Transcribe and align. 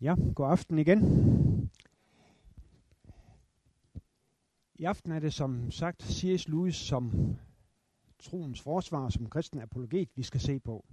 Ja, 0.00 0.14
god 0.34 0.50
aften 0.50 0.78
igen. 0.78 1.00
I 4.74 4.84
aften 4.84 5.12
er 5.12 5.18
det 5.18 5.34
som 5.34 5.70
sagt 5.70 6.02
C.S. 6.02 6.48
Lewis 6.48 6.74
som 6.74 7.36
troens 8.18 8.60
forsvar, 8.60 9.08
som 9.08 9.30
kristen 9.30 9.60
apologet, 9.60 10.08
vi 10.16 10.22
skal 10.22 10.40
se 10.40 10.60
på. 10.60 10.84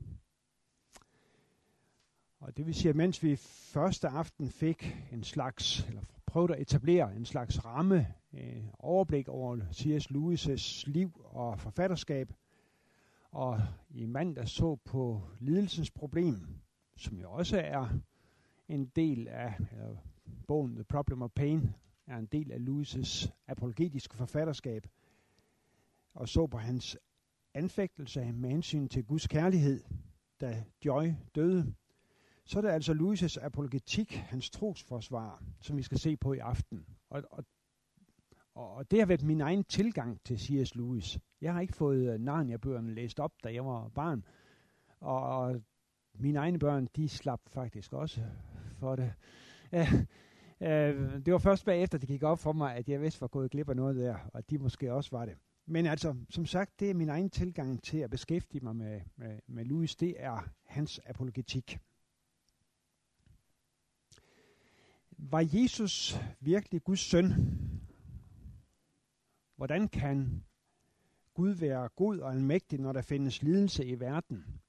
Og 2.39 2.57
det 2.57 2.65
vil 2.65 2.75
sige, 2.75 2.89
at 2.89 2.95
mens 2.95 3.23
vi 3.23 3.35
første 3.35 4.07
aften 4.07 4.49
fik 4.49 4.95
en 5.11 5.23
slags, 5.23 5.87
eller 5.87 6.01
prøvede 6.25 6.55
at 6.55 6.61
etablere 6.61 7.15
en 7.15 7.25
slags 7.25 7.65
ramme, 7.65 8.07
øh, 8.33 8.63
overblik 8.79 9.27
over 9.27 9.59
C.S. 9.73 10.11
Lewis' 10.11 10.83
liv 10.91 11.21
og 11.23 11.59
forfatterskab, 11.59 12.33
og 13.31 13.61
i 13.89 14.05
mandag 14.05 14.47
så 14.47 14.75
på 14.75 15.21
lidelsens 15.39 15.91
problem, 15.91 16.47
som 16.95 17.17
jo 17.17 17.31
også 17.31 17.57
er 17.59 17.99
en 18.67 18.85
del 18.85 19.27
af 19.27 19.53
eller 19.71 19.95
bogen 20.47 20.75
The 20.75 20.83
Problem 20.83 21.21
of 21.21 21.31
Pain, 21.35 21.75
er 22.07 22.17
en 22.17 22.25
del 22.25 22.51
af 22.51 22.57
Lewis' 22.57 23.29
apologetiske 23.47 24.15
forfatterskab, 24.15 24.87
og 26.13 26.29
så 26.29 26.47
på 26.47 26.57
hans 26.57 26.97
anfægtelse 27.53 28.31
med 28.31 28.49
hensyn 28.49 28.87
til 28.87 29.05
Guds 29.05 29.27
kærlighed, 29.27 29.83
da 30.41 30.63
Joy 30.85 31.11
døde, 31.35 31.73
så 32.45 32.59
er 32.59 32.61
det 32.61 32.69
altså 32.69 32.93
Lewis' 32.93 33.45
apologetik, 33.45 34.15
hans 34.15 34.49
trosforsvar, 34.49 35.43
som 35.59 35.77
vi 35.77 35.83
skal 35.83 35.97
se 35.97 36.17
på 36.17 36.33
i 36.33 36.37
aften. 36.37 36.85
Og, 37.09 37.23
og, 37.31 37.45
og 38.55 38.91
det 38.91 38.99
har 38.99 39.05
været 39.05 39.23
min 39.23 39.41
egen 39.41 39.63
tilgang 39.63 40.21
til 40.23 40.39
C.S. 40.39 40.75
Lewis. 40.75 41.19
Jeg 41.41 41.53
har 41.53 41.61
ikke 41.61 41.75
fået 41.75 42.13
øh, 42.13 42.19
Narnia-bøgerne 42.19 42.93
læst 42.93 43.19
op, 43.19 43.31
da 43.43 43.53
jeg 43.53 43.65
var 43.65 43.87
barn. 43.87 44.25
Og 44.99 45.61
mine 46.13 46.39
egne 46.39 46.59
børn, 46.59 46.87
de 46.95 47.09
slap 47.09 47.41
faktisk 47.47 47.93
også 47.93 48.21
for 48.75 48.95
det. 48.95 49.13
Ja, 49.71 49.87
øh, 50.61 51.25
det 51.25 51.33
var 51.33 51.39
først 51.39 51.65
bagefter, 51.65 51.97
det 51.97 52.07
gik 52.07 52.23
op 52.23 52.39
for 52.39 52.53
mig, 52.53 52.75
at 52.75 52.89
jeg 52.89 53.01
vidste 53.01 53.21
var 53.21 53.27
gået 53.27 53.51
glip 53.51 53.69
af 53.69 53.75
noget 53.75 53.95
der, 53.95 54.17
og 54.33 54.49
de 54.49 54.57
måske 54.57 54.93
også 54.93 55.09
var 55.11 55.25
det. 55.25 55.37
Men 55.67 55.85
altså, 55.85 56.15
som 56.29 56.45
sagt, 56.45 56.79
det 56.79 56.89
er 56.89 56.93
min 56.93 57.09
egen 57.09 57.29
tilgang 57.29 57.83
til 57.83 57.97
at 57.97 58.09
beskæftige 58.09 58.63
mig 58.63 58.75
med, 58.75 59.01
med, 59.15 59.39
med 59.47 59.65
Louis, 59.65 59.95
det 59.95 60.15
er 60.17 60.49
hans 60.65 60.99
apologetik. 61.05 61.79
Var 65.17 65.49
Jesus 65.53 66.17
virkelig 66.39 66.83
Guds 66.83 66.99
søn? 66.99 67.33
Hvordan 69.55 69.87
kan 69.87 70.43
Gud 71.33 71.49
være 71.49 71.89
god 71.95 72.19
og 72.19 72.31
almægtig, 72.31 72.79
når 72.79 72.93
der 72.93 73.01
findes 73.01 73.41
lidelse 73.41 73.85
i 73.85 73.99
verden? 73.99 74.61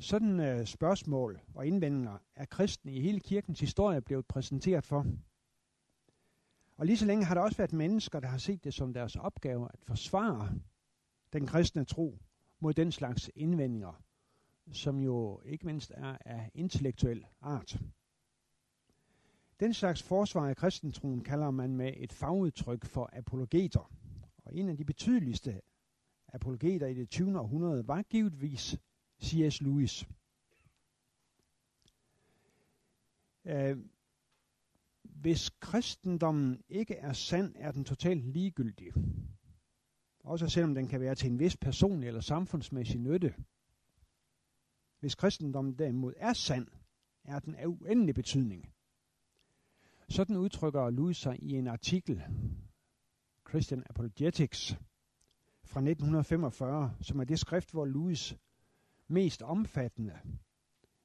Sådan 0.00 0.40
øh, 0.40 0.66
spørgsmål 0.66 1.40
og 1.54 1.66
indvendinger 1.66 2.18
er 2.36 2.44
kristne 2.44 2.92
i 2.92 3.00
hele 3.00 3.20
kirkens 3.20 3.60
historie 3.60 4.00
blevet 4.00 4.26
præsenteret 4.26 4.84
for. 4.84 5.06
Og 6.76 6.86
lige 6.86 6.96
så 6.96 7.06
længe 7.06 7.24
har 7.24 7.34
der 7.34 7.42
også 7.42 7.56
været 7.56 7.72
mennesker, 7.72 8.20
der 8.20 8.28
har 8.28 8.38
set 8.38 8.64
det 8.64 8.74
som 8.74 8.94
deres 8.94 9.16
opgave 9.16 9.68
at 9.72 9.78
forsvare 9.82 10.52
den 11.32 11.46
kristne 11.46 11.84
tro 11.84 12.18
mod 12.60 12.74
den 12.74 12.92
slags 12.92 13.30
indvendinger, 13.34 14.02
som 14.72 14.98
jo 14.98 15.40
ikke 15.44 15.66
mindst 15.66 15.92
er 15.94 16.16
af 16.24 16.50
intellektuel 16.54 17.26
art. 17.40 17.76
Den 19.60 19.74
slags 19.74 20.02
forsvar 20.02 20.48
af 20.48 20.56
kristentroen 20.56 21.24
kalder 21.24 21.50
man 21.50 21.76
med 21.76 21.92
et 21.96 22.12
fagudtryk 22.12 22.84
for 22.84 23.10
apologeter. 23.12 23.92
Og 24.44 24.54
en 24.54 24.68
af 24.68 24.76
de 24.76 24.84
betydeligste 24.84 25.60
apologeter 26.28 26.86
i 26.86 26.94
det 26.94 27.10
20. 27.10 27.40
århundrede 27.40 27.88
var 27.88 28.02
givetvis 28.02 28.76
C.S. 29.22 29.60
Lewis. 29.60 30.06
Uh, 33.44 33.78
hvis 35.02 35.50
kristendommen 35.50 36.62
ikke 36.68 36.94
er 36.94 37.12
sand, 37.12 37.54
er 37.56 37.72
den 37.72 37.84
totalt 37.84 38.24
ligegyldig. 38.24 38.92
Også 40.20 40.48
selvom 40.48 40.74
den 40.74 40.88
kan 40.88 41.00
være 41.00 41.14
til 41.14 41.30
en 41.30 41.38
vis 41.38 41.56
personlig 41.56 42.06
eller 42.06 42.20
samfundsmæssig 42.20 43.00
nytte. 43.00 43.34
Hvis 45.00 45.14
kristendommen 45.14 45.78
derimod 45.78 46.12
er 46.16 46.32
sand, 46.32 46.68
er 47.24 47.38
den 47.38 47.54
af 47.54 47.66
uendelig 47.66 48.14
betydning. 48.14 48.72
Sådan 50.08 50.36
udtrykker 50.36 50.90
Louis 50.90 51.16
sig 51.16 51.42
i 51.42 51.52
en 51.52 51.66
artikel, 51.66 52.22
Christian 53.48 53.82
Apologetics, 53.90 54.76
fra 55.64 55.80
1945, 55.80 56.96
som 57.00 57.20
er 57.20 57.24
det 57.24 57.38
skrift, 57.38 57.70
hvor 57.70 57.84
Louis 57.84 58.36
mest 59.12 59.42
omfattende 59.42 60.20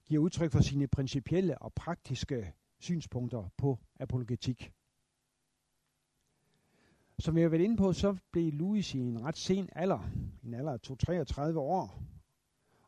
giver 0.06 0.22
udtryk 0.22 0.52
for 0.52 0.62
sine 0.62 0.88
principielle 0.88 1.58
og 1.58 1.74
praktiske 1.74 2.54
synspunkter 2.80 3.50
på 3.58 3.80
apologetik. 4.00 4.74
Som 7.20 7.36
vi 7.36 7.42
har 7.42 7.50
været 7.50 7.62
inde 7.62 7.78
på, 7.78 7.94
så 7.94 8.18
blev 8.32 8.54
Louis 8.54 8.94
i 8.94 9.00
en 9.00 9.24
ret 9.24 9.38
sen 9.38 9.70
alder, 9.72 10.10
en 10.44 10.54
alder 10.54 10.74
af 10.74 10.82
33 10.82 11.60
år, 11.60 12.04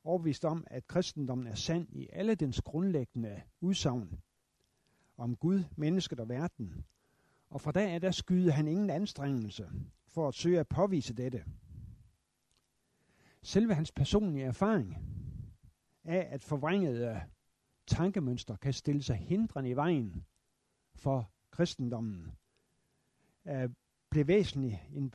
overbevist 0.03 0.45
om, 0.45 0.63
at 0.67 0.87
kristendommen 0.87 1.47
er 1.47 1.55
sand 1.55 1.87
i 1.91 2.07
alle 2.13 2.35
dens 2.35 2.61
grundlæggende 2.61 3.41
udsagn 3.61 4.21
om 5.17 5.35
Gud, 5.35 5.63
mennesket 5.75 6.19
og 6.19 6.29
verden. 6.29 6.85
Og 7.49 7.61
fra 7.61 7.71
da 7.71 7.93
af, 7.93 8.01
der 8.01 8.11
skyder 8.11 8.51
han 8.51 8.67
ingen 8.67 8.89
anstrengelse 8.89 9.69
for 10.07 10.27
at 10.27 10.33
søge 10.33 10.59
at 10.59 10.67
påvise 10.67 11.13
dette. 11.13 11.45
Selve 13.43 13.73
hans 13.73 13.91
personlige 13.91 14.45
erfaring 14.45 14.97
af, 16.03 16.27
at 16.31 16.43
forvrængede 16.43 17.21
tankemønstre 17.87 18.57
kan 18.57 18.73
stille 18.73 19.03
sig 19.03 19.15
hindrende 19.15 19.69
i 19.69 19.75
vejen 19.75 20.25
for 20.95 21.31
kristendommen, 21.51 22.31
øh, 23.47 23.69
blev, 24.09 24.27
væsentlig, 24.27 24.87
en, 24.91 25.09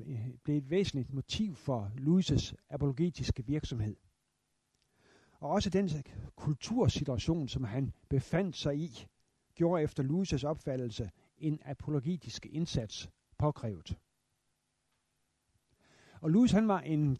blev 0.45 0.57
et 0.57 0.71
væsentligt 0.71 1.13
motiv 1.13 1.55
for 1.55 1.91
Louis' 1.97 2.55
apologetiske 2.71 3.47
virksomhed. 3.47 3.97
Og 5.33 5.51
også 5.51 5.71
den 5.71 5.89
kultursituation, 6.37 7.49
som 7.49 7.65
han 7.65 7.93
befandt 8.09 8.57
sig 8.57 8.79
i, 8.79 9.07
gjorde 9.55 9.83
efter 9.83 10.03
Louis' 10.03 10.47
opfattelse 10.47 11.11
en 11.39 11.59
apologetisk 11.65 12.47
indsats 12.47 13.11
påkrævet. 13.39 13.99
Og 16.21 16.31
Louis 16.31 16.53
han 16.53 16.69
var 16.69 16.81
en 16.81 17.19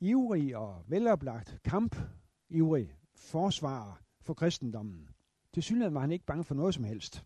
ivrig 0.00 0.56
og 0.56 0.84
veloplagt 0.86 1.58
kampivrig 1.64 2.96
forsvarer 3.14 4.02
for 4.20 4.34
kristendommen. 4.34 5.08
Til 5.52 5.62
synligheden 5.62 5.94
var 5.94 6.00
han 6.00 6.12
ikke 6.12 6.26
bange 6.26 6.44
for 6.44 6.54
noget 6.54 6.74
som 6.74 6.84
helst. 6.84 7.24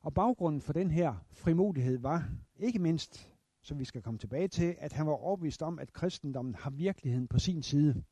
Og 0.00 0.14
baggrunden 0.14 0.60
for 0.60 0.72
den 0.72 0.90
her 0.90 1.14
frimodighed 1.30 1.98
var 1.98 2.28
ikke 2.56 2.78
mindst, 2.78 3.32
som 3.62 3.78
vi 3.78 3.84
skal 3.84 4.02
komme 4.02 4.18
tilbage 4.18 4.48
til, 4.48 4.76
at 4.78 4.92
han 4.92 5.06
var 5.06 5.12
overbevist 5.12 5.62
om, 5.62 5.78
at 5.78 5.92
kristendommen 5.92 6.54
har 6.54 6.70
virkeligheden 6.70 7.28
på 7.28 7.38
sin 7.38 7.62
side. 7.62 8.04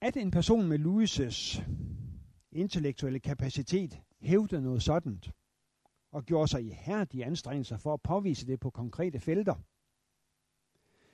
At 0.00 0.16
en 0.16 0.30
person 0.30 0.68
med 0.68 0.78
Louis' 0.78 1.62
intellektuelle 2.52 3.20
kapacitet 3.20 4.02
hævder 4.20 4.60
noget 4.60 4.82
sådan, 4.82 5.22
og 6.10 6.24
gjorde 6.24 6.48
sig 6.48 6.62
ihærdige 6.62 7.24
anstrengelser 7.24 7.76
for 7.76 7.94
at 7.94 8.02
påvise 8.02 8.46
det 8.46 8.60
på 8.60 8.70
konkrete 8.70 9.20
felter, 9.20 9.54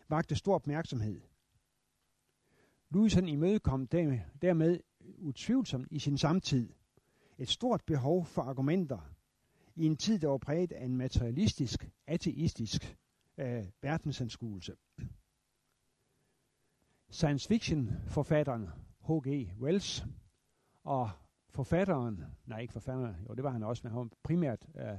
vagte 0.08 0.36
stor 0.36 0.54
opmærksomhed. 0.54 1.20
Louis 2.90 3.14
han 3.14 3.28
imødekom 3.28 3.86
dermed 3.86 4.80
utvivlsomt 5.18 5.88
i 5.90 5.98
sin 5.98 6.18
samtid 6.18 6.72
et 7.38 7.48
stort 7.48 7.84
behov 7.86 8.24
for 8.24 8.42
argumenter 8.42 8.98
i 9.76 9.86
en 9.86 9.96
tid, 9.96 10.18
der 10.18 10.28
var 10.28 10.38
præget 10.38 10.72
af 10.72 10.84
en 10.84 10.96
materialistisk, 10.96 11.90
ateistisk 12.06 12.96
øh, 13.38 13.64
verdensanskuelse. 13.82 14.76
Science 17.10 17.48
fiction 17.48 17.90
forfatteren 18.08 18.68
H.G. 19.08 19.52
Wells 19.60 20.04
og 20.84 21.10
forfatteren, 21.54 22.24
nej 22.46 22.60
ikke 22.60 22.72
forfatteren, 22.72 23.16
jo 23.28 23.34
det 23.34 23.44
var 23.44 23.50
han 23.50 23.62
også, 23.62 23.80
men 23.84 23.92
han 23.92 23.98
var 24.00 24.08
primært 24.22 24.66
øh, 24.76 24.98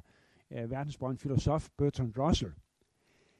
øh 0.51 0.71
verdensberømt 0.71 1.21
filosof 1.21 1.69
Bertrand 1.77 2.17
Russell, 2.17 2.53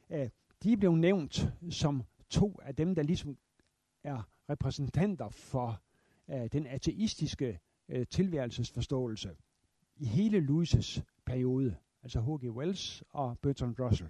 øh, 0.09 0.29
de 0.63 0.77
blev 0.77 0.95
nævnt 0.95 1.53
som 1.69 2.03
to 2.29 2.59
af 2.63 2.75
dem, 2.75 2.95
der 2.95 3.03
ligesom 3.03 3.37
er 4.03 4.29
repræsentanter 4.49 5.29
for 5.29 5.81
øh, 6.29 6.49
den 6.51 6.67
ateistiske 6.67 7.59
øh, 7.89 8.07
tilværelsesforståelse 8.07 9.35
i 9.95 10.05
hele 10.05 10.39
Lewis' 10.39 11.01
periode, 11.25 11.75
altså 12.03 12.21
H.G. 12.21 12.51
Wells 12.51 13.03
og 13.09 13.39
Bertrand 13.39 13.79
Russell. 13.79 14.09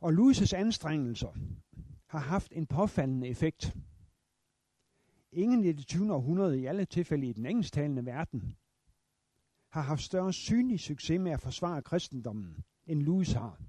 Og 0.00 0.10
Lewis' 0.12 0.56
anstrengelser 0.56 1.32
har 2.06 2.18
haft 2.18 2.52
en 2.52 2.66
påfaldende 2.66 3.28
effekt. 3.28 3.76
Ingen 5.32 5.64
i 5.64 5.72
det 5.72 5.86
20. 5.86 6.14
århundrede, 6.14 6.60
i 6.60 6.66
alle 6.66 6.84
tilfælde 6.84 7.26
i 7.26 7.32
den 7.32 7.46
engelsktalende 7.46 8.06
verden, 8.06 8.56
har 9.68 9.80
haft 9.82 10.02
større 10.02 10.32
synlig 10.32 10.80
succes 10.80 11.20
med 11.20 11.32
at 11.32 11.40
forsvare 11.40 11.82
kristendommen, 11.82 12.64
end 12.86 13.02
Lewis 13.02 13.32
har. 13.32 13.60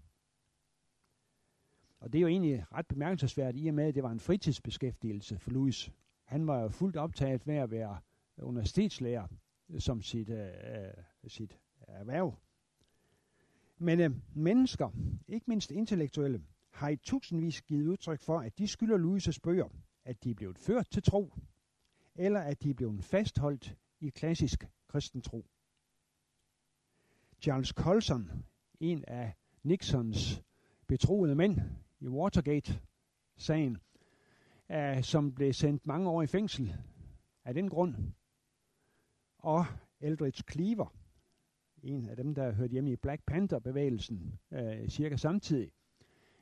Og 1.99 2.13
det 2.13 2.19
er 2.19 2.21
jo 2.21 2.27
egentlig 2.27 2.65
ret 2.73 2.87
bemærkelsesværdigt 2.87 3.65
i 3.65 3.67
og 3.67 3.73
med, 3.73 3.83
at 3.83 3.95
det 3.95 4.03
var 4.03 4.11
en 4.11 4.19
fritidsbeskæftigelse 4.19 5.39
for 5.39 5.51
Louis. 5.51 5.91
Han 6.23 6.47
var 6.47 6.59
jo 6.59 6.69
fuldt 6.69 6.97
optaget 6.97 7.47
med 7.47 7.55
at 7.55 7.71
være 7.71 7.99
universitetslærer 8.37 9.27
som 9.79 10.01
sit, 10.01 10.29
øh, 10.29 10.47
øh, 10.47 10.93
sit 11.27 11.59
erhverv. 11.77 12.35
Men 13.77 13.99
øh, 13.99 14.11
mennesker, 14.35 14.89
ikke 15.27 15.45
mindst 15.47 15.71
intellektuelle, 15.71 16.43
har 16.71 16.89
i 16.89 16.95
tusindvis 16.95 17.61
givet 17.61 17.87
udtryk 17.87 18.19
for, 18.19 18.39
at 18.39 18.57
de 18.57 18.67
skylder 18.67 18.97
Louis' 18.97 19.39
bøger, 19.43 19.69
at 20.05 20.23
de 20.23 20.29
er 20.29 20.35
blevet 20.35 20.57
ført 20.59 20.89
til 20.91 21.03
tro, 21.03 21.33
eller 22.15 22.39
at 22.39 22.63
de 22.63 22.69
er 22.69 22.73
blevet 22.73 23.03
fastholdt 23.03 23.77
i 23.99 24.09
klassisk 24.09 24.67
kristen 24.87 25.21
tro. 25.21 25.45
Charles 27.41 27.69
Colson, 27.69 28.45
en 28.79 29.05
af 29.07 29.33
Nixons 29.63 30.43
betroede 30.87 31.35
mænd 31.35 31.59
i 31.99 32.07
Watergate-sagen, 32.07 33.77
øh, 34.71 35.03
som 35.03 35.35
blev 35.35 35.53
sendt 35.53 35.87
mange 35.87 36.09
år 36.09 36.21
i 36.21 36.27
fængsel 36.27 36.75
af 37.45 37.53
den 37.53 37.69
grund, 37.69 37.95
og 39.37 39.65
Eldridge 39.99 40.43
Cleaver, 40.51 40.93
en 41.83 42.09
af 42.09 42.15
dem, 42.15 42.35
der 42.35 42.51
hørte 42.51 42.71
hjemme 42.71 42.91
i 42.91 42.95
Black 42.95 43.21
Panther-bevægelsen 43.25 44.39
øh, 44.51 44.89
cirka 44.89 45.15
samtidig. 45.15 45.71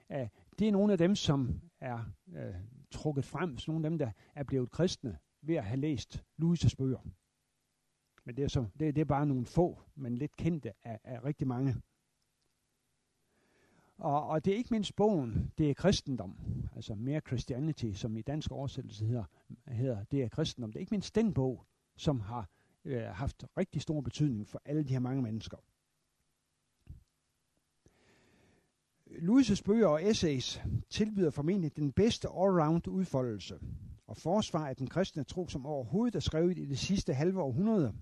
at 0.09 0.29
det 0.59 0.67
er 0.67 0.71
nogle 0.71 0.91
af 0.91 0.97
dem, 0.97 1.15
som 1.15 1.61
er 1.79 2.03
øh, 2.35 2.55
trukket 2.91 3.25
frem, 3.25 3.57
så 3.57 3.71
nogle 3.71 3.85
af 3.85 3.89
dem, 3.89 3.97
der 3.97 4.11
er 4.35 4.43
blevet 4.43 4.71
kristne 4.71 5.17
ved 5.41 5.55
at 5.55 5.63
have 5.63 5.79
læst 5.79 6.23
Louis' 6.41 6.75
bøger. 6.77 6.99
Men 8.25 8.37
det 8.37 8.43
er, 8.43 8.47
så, 8.47 8.65
det, 8.79 8.95
det 8.95 9.01
er 9.01 9.05
bare 9.05 9.25
nogle 9.25 9.45
få, 9.45 9.81
men 9.95 10.15
lidt 10.15 10.35
kendte 10.35 10.73
af, 10.83 10.99
af 11.03 11.23
rigtig 11.23 11.47
mange. 11.47 11.75
Og, 13.97 14.27
og 14.27 14.45
det 14.45 14.53
er 14.53 14.57
ikke 14.57 14.73
mindst 14.73 14.95
bogen, 14.95 15.51
det 15.57 15.69
er 15.69 15.73
kristendom, 15.73 16.37
altså 16.75 16.95
mere 16.95 17.21
Christianity, 17.27 17.91
som 17.91 18.17
i 18.17 18.21
dansk 18.21 18.51
oversættelse 18.51 19.05
hedder, 19.05 19.23
hedder 19.67 20.03
det 20.03 20.23
er 20.23 20.29
kristendom. 20.29 20.71
Det 20.71 20.79
er 20.79 20.81
ikke 20.81 20.93
mindst 20.93 21.15
den 21.15 21.33
bog, 21.33 21.65
som 21.97 22.19
har 22.19 22.49
øh, 22.85 23.03
haft 23.03 23.45
rigtig 23.57 23.81
stor 23.81 24.01
betydning 24.01 24.47
for 24.47 24.61
alle 24.65 24.83
de 24.83 24.93
her 24.93 24.99
mange 24.99 25.21
mennesker. 25.21 25.57
Louis' 29.21 29.61
bøger 29.65 29.87
og 29.87 30.05
essays 30.05 30.61
tilbyder 30.89 31.29
formentlig 31.29 31.75
den 31.75 31.91
bedste 31.91 32.27
allround 32.27 32.87
udfoldelse 32.87 33.59
og 34.07 34.17
forsvar 34.17 34.67
af 34.67 34.75
den 34.75 34.87
kristne 34.87 35.23
tro, 35.23 35.47
som 35.47 35.65
overhovedet 35.65 36.15
er 36.15 36.19
skrevet 36.19 36.57
i 36.57 36.65
det 36.65 36.79
sidste 36.79 37.13
halve 37.13 37.41
århundrede, 37.41 37.93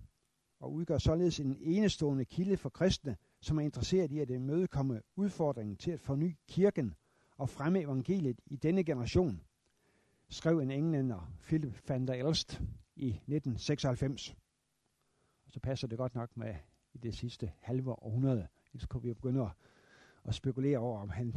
og 0.59 0.73
udgør 0.73 0.97
således 0.97 1.39
en 1.39 1.57
enestående 1.61 2.25
kilde 2.25 2.57
for 2.57 2.69
kristne, 2.69 3.17
som 3.41 3.57
er 3.57 3.61
interesseret 3.61 4.11
i 4.11 4.19
at 4.19 4.29
imødekomme 4.29 5.01
udfordringen 5.15 5.75
til 5.75 5.91
at 5.91 5.99
forny 5.99 6.35
kirken 6.47 6.95
og 7.37 7.49
fremme 7.49 7.81
evangeliet 7.81 8.41
i 8.45 8.55
denne 8.55 8.83
generation, 8.83 9.41
skrev 10.29 10.59
en 10.59 10.71
englænder, 10.71 11.31
Philip 11.41 11.89
van 11.89 12.07
der 12.07 12.13
Elst, 12.13 12.61
i 12.95 13.07
1996. 13.07 14.35
Og 15.45 15.51
så 15.51 15.59
passer 15.59 15.87
det 15.87 15.97
godt 15.97 16.15
nok 16.15 16.37
med 16.37 16.55
i 16.93 16.97
det 16.97 17.15
sidste 17.15 17.51
halve 17.59 18.03
århundrede. 18.03 18.47
ellers 18.73 18.85
kunne 18.85 19.01
vi 19.01 19.07
jo 19.07 19.13
begynde 19.13 19.41
at, 19.41 19.51
og 20.27 20.33
spekulere 20.33 20.77
over, 20.77 21.01
om, 21.01 21.09
han, 21.09 21.33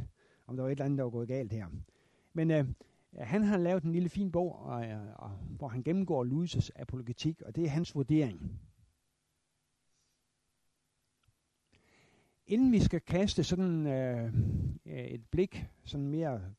om 0.46 0.56
der 0.56 0.62
var 0.62 0.68
et 0.68 0.72
eller 0.72 0.84
andet, 0.84 0.98
der 0.98 1.04
var 1.04 1.10
gået 1.10 1.28
galt 1.28 1.52
her. 1.52 1.66
Men 2.32 2.50
øh, 2.50 2.66
han 3.18 3.42
har 3.42 3.56
lavet 3.56 3.82
en 3.82 3.92
lille 3.92 4.08
fin 4.08 4.32
bog, 4.32 4.58
og, 4.58 4.84
øh, 4.84 5.14
og, 5.16 5.30
hvor 5.30 5.68
han 5.68 5.82
gennemgår 5.82 6.24
Louis' 6.24 6.70
apologetik, 6.76 7.42
og 7.42 7.56
det 7.56 7.64
er 7.64 7.68
hans 7.68 7.94
vurdering. 7.94 8.60
Inden 12.46 12.72
vi 12.72 12.80
skal 12.80 13.00
kaste 13.00 13.44
sådan 13.44 13.86
øh, 13.86 14.34
øh, 14.86 15.04
et 15.04 15.26
blik 15.30 15.66
sådan 15.84 16.08
mere 16.08 16.54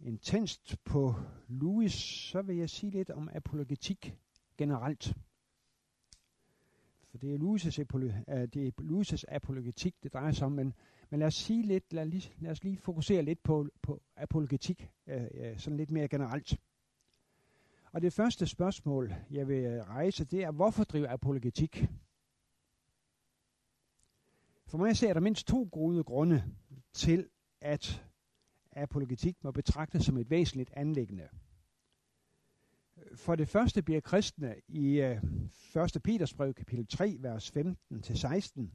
intenst 0.00 0.84
på 0.84 1.14
Louis, 1.48 1.92
så 1.92 2.42
vil 2.42 2.56
jeg 2.56 2.70
sige 2.70 2.90
lidt 2.90 3.10
om 3.10 3.28
apologetik 3.32 4.16
generelt. 4.56 5.16
For 7.10 7.18
det 7.18 7.34
er 7.34 7.38
Louis' 7.38 7.78
apolo- 7.82 8.32
øh, 8.34 8.48
det 8.48 8.66
er 8.66 8.82
Luises 8.82 9.24
apologetik, 9.28 10.02
det 10.02 10.12
drejer 10.12 10.32
sig 10.32 10.46
om, 10.46 10.52
men, 10.52 10.74
men 11.10 11.20
lad 11.20 11.26
os 11.26 11.34
sige 11.34 11.62
lidt, 11.62 11.92
lad, 11.92 12.06
lige, 12.06 12.32
lad 12.40 12.50
os 12.50 12.64
lige 12.64 12.76
fokusere 12.76 13.22
lidt 13.22 13.42
på, 13.42 13.68
på 13.82 14.02
apologetik, 14.16 14.90
uh, 15.06 15.14
uh, 15.14 15.56
sådan 15.56 15.76
lidt 15.76 15.90
mere 15.90 16.08
generelt. 16.08 16.60
Og 17.92 18.02
det 18.02 18.12
første 18.12 18.46
spørgsmål, 18.46 19.14
jeg 19.30 19.48
vil 19.48 19.82
rejse, 19.82 20.24
det 20.24 20.44
er, 20.44 20.50
hvorfor 20.50 20.84
driver 20.84 21.08
apologetik? 21.10 21.86
For 24.66 24.78
mig 24.78 24.96
ser 24.96 25.12
der 25.12 25.20
mindst 25.20 25.46
to 25.46 25.68
gode 25.72 26.04
grunde 26.04 26.44
til, 26.92 27.28
at 27.60 28.04
apologetik 28.72 29.44
må 29.44 29.50
betragtes 29.50 30.04
som 30.04 30.16
et 30.16 30.30
væsentligt 30.30 30.70
anlæggende. 30.76 31.28
For 33.14 33.36
det 33.36 33.48
første 33.48 33.82
bliver 33.82 34.00
kristne 34.00 34.54
i 34.68 35.00
øh, 35.00 35.10
1. 35.10 35.22
Petersbrev 35.72 36.00
Peters 36.00 36.34
brev, 36.34 36.54
kapitel 36.54 36.86
3, 36.86 37.16
vers 37.20 37.50
15-16, 37.56 38.68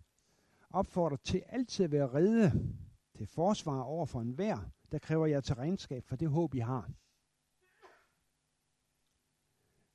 opfordret 0.69 1.21
til 1.21 1.44
altid 1.47 1.85
at 1.85 1.91
være 1.91 2.13
redde 2.13 2.75
til 3.15 3.27
forsvar 3.27 3.81
over 3.81 4.06
for 4.06 4.21
enhver, 4.21 4.71
der 4.91 5.00
kræver 5.00 5.25
jer 5.25 5.41
til 5.41 5.56
regnskab 5.56 6.06
for 6.06 6.15
det 6.15 6.30
håb, 6.30 6.56
I 6.56 6.59
har. 6.59 6.91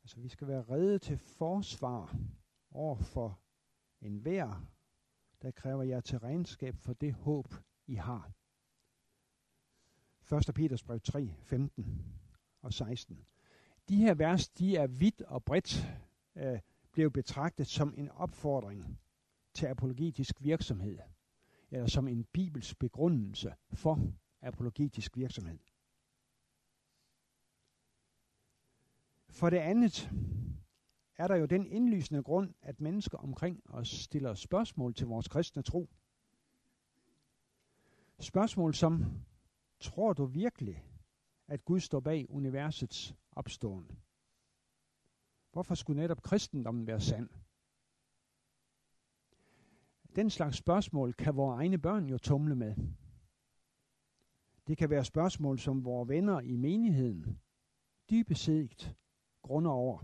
Altså, 0.02 0.20
vi 0.20 0.29
skal 0.29 0.49
være 0.49 0.62
redde 0.62 0.99
til 0.99 1.19
forsvar 1.19 2.17
over 2.70 2.96
for 2.96 3.40
enhver, 4.00 4.67
der 5.43 5.50
kræver 5.50 5.82
jer 5.82 6.00
til 6.00 6.19
regnskab 6.19 6.76
for 6.76 6.93
det 6.93 7.14
håb, 7.14 7.55
I 7.87 7.94
har. 7.94 8.32
1. 10.49 10.55
Peters 10.55 10.82
brev 10.82 11.00
3, 11.00 11.35
15 11.43 12.05
og 12.62 12.73
16. 12.73 13.26
De 13.88 13.96
her 13.96 14.14
vers, 14.14 14.49
de 14.49 14.76
er 14.76 14.87
vidt 14.87 15.23
og 15.23 15.44
bredt 15.44 15.87
øh, 16.37 16.58
blevet 16.93 17.12
betragtet 17.12 17.67
som 17.67 17.94
en 17.96 18.08
opfordring 18.08 18.99
til 19.55 19.67
apologetisk 19.67 20.43
virksomhed, 20.43 20.99
eller 21.70 21.87
som 21.87 22.08
en 22.08 22.25
bibels 22.25 22.75
begrundelse 22.75 23.55
for 23.73 24.12
apologetisk 24.43 25.17
virksomhed. 25.17 25.58
For 29.29 29.50
det 29.50 29.56
andet 29.56 30.11
er 31.17 31.29
der 31.29 31.37
jo 31.37 31.46
den 31.46 31.67
indlysende 31.67 32.23
grund, 32.23 32.55
at 32.62 32.81
mennesker 32.81 33.19
omkring 33.19 33.62
os 33.70 33.88
stiller 33.88 34.35
spørgsmål 34.35 34.94
til 34.94 35.06
vores 35.06 35.29
kristne 35.29 35.62
tro. 35.62 35.88
Spørgsmål 38.19 38.75
som, 38.75 39.05
tror 39.81 40.12
du 40.12 40.25
virkelig, 40.25 40.85
at 41.46 41.64
Gud 41.64 41.81
står 41.81 42.00
bag 42.00 42.31
universets 42.31 43.14
opstående. 43.38 43.97
Hvorfor 45.52 45.75
skulle 45.75 46.00
netop 46.00 46.23
kristendommen 46.23 46.87
være 46.87 47.00
sand? 47.00 47.28
Den 50.16 50.30
slags 50.30 50.57
spørgsmål 50.57 51.12
kan 51.14 51.37
vores 51.37 51.59
egne 51.59 51.78
børn 51.78 52.09
jo 52.09 52.18
tumle 52.18 52.54
med. 52.57 52.75
Det 54.66 54.78
kan 54.78 54.90
være 54.90 55.04
spørgsmål, 55.04 55.59
som 55.59 55.85
vores 55.85 56.09
venner 56.09 56.40
i 56.40 56.57
menigheden 56.57 57.40
dybest 58.11 58.42
set 58.42 58.97
grunder 59.42 59.71
over. 59.71 59.99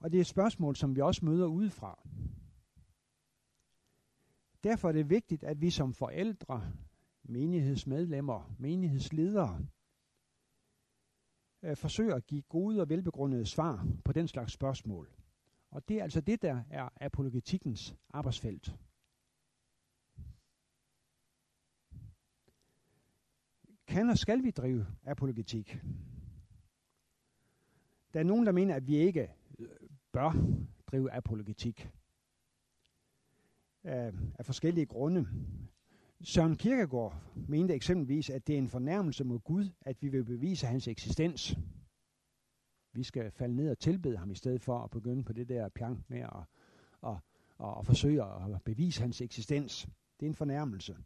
Og 0.00 0.12
det 0.12 0.18
er 0.18 0.20
et 0.20 0.26
spørgsmål, 0.26 0.76
som 0.76 0.96
vi 0.96 1.00
også 1.00 1.24
møder 1.24 1.46
udefra. 1.46 2.08
Derfor 4.64 4.88
er 4.88 4.92
det 4.92 5.10
vigtigt, 5.10 5.44
at 5.44 5.60
vi 5.60 5.70
som 5.70 5.94
forældre, 5.94 6.72
menighedsmedlemmer, 7.22 8.54
menighedsledere, 8.58 9.66
øh, 11.66 11.76
forsøger 11.76 12.14
at 12.14 12.26
give 12.26 12.42
gode 12.42 12.80
og 12.80 12.88
velbegrundede 12.88 13.46
svar 13.46 13.86
på 14.04 14.12
den 14.12 14.28
slags 14.28 14.52
spørgsmål. 14.52 15.10
Og 15.70 15.88
det 15.88 15.98
er 15.98 16.02
altså 16.02 16.20
det, 16.20 16.42
der 16.42 16.62
er 16.70 16.88
apologetikkens 17.00 17.96
arbejdsfelt. 18.10 18.74
Kan 23.86 24.10
og 24.10 24.18
skal 24.18 24.42
vi 24.42 24.50
drive 24.50 24.86
apologetik? 25.06 25.78
Der 28.12 28.20
er 28.20 28.24
nogen, 28.24 28.46
der 28.46 28.52
mener, 28.52 28.74
at 28.74 28.86
vi 28.86 28.96
ikke 28.96 29.30
øh, 29.58 29.68
bør 30.12 30.32
drive 30.86 31.12
apologetik 31.12 31.90
af, 33.84 34.12
af 34.38 34.46
forskellige 34.46 34.86
grunde. 34.86 35.26
Søren 36.22 36.56
Kierkegaard 36.56 37.22
mente 37.48 37.74
eksempelvis, 37.74 38.30
at 38.30 38.46
det 38.46 38.54
er 38.54 38.58
en 38.58 38.68
fornærmelse 38.68 39.24
mod 39.24 39.38
Gud, 39.38 39.70
at 39.80 40.02
vi 40.02 40.08
vil 40.08 40.24
bevise 40.24 40.66
hans 40.66 40.88
eksistens. 40.88 41.56
Vi 42.92 43.02
skal 43.02 43.30
falde 43.30 43.56
ned 43.56 43.70
og 43.70 43.78
tilbede 43.78 44.16
ham 44.16 44.30
i 44.30 44.34
stedet 44.34 44.62
for 44.62 44.78
at 44.78 44.90
begynde 44.90 45.24
på 45.24 45.32
det 45.32 45.48
der 45.48 45.68
pjank 45.68 46.10
med 46.10 46.20
at, 46.20 46.44
at, 47.06 47.16
at, 47.60 47.78
at 47.78 47.86
forsøge 47.86 48.24
at 48.24 48.62
bevise 48.64 49.00
hans 49.00 49.20
eksistens. 49.20 49.88
Det 50.20 50.26
er 50.26 50.30
en 50.30 50.34
fornærmelse. 50.34 50.96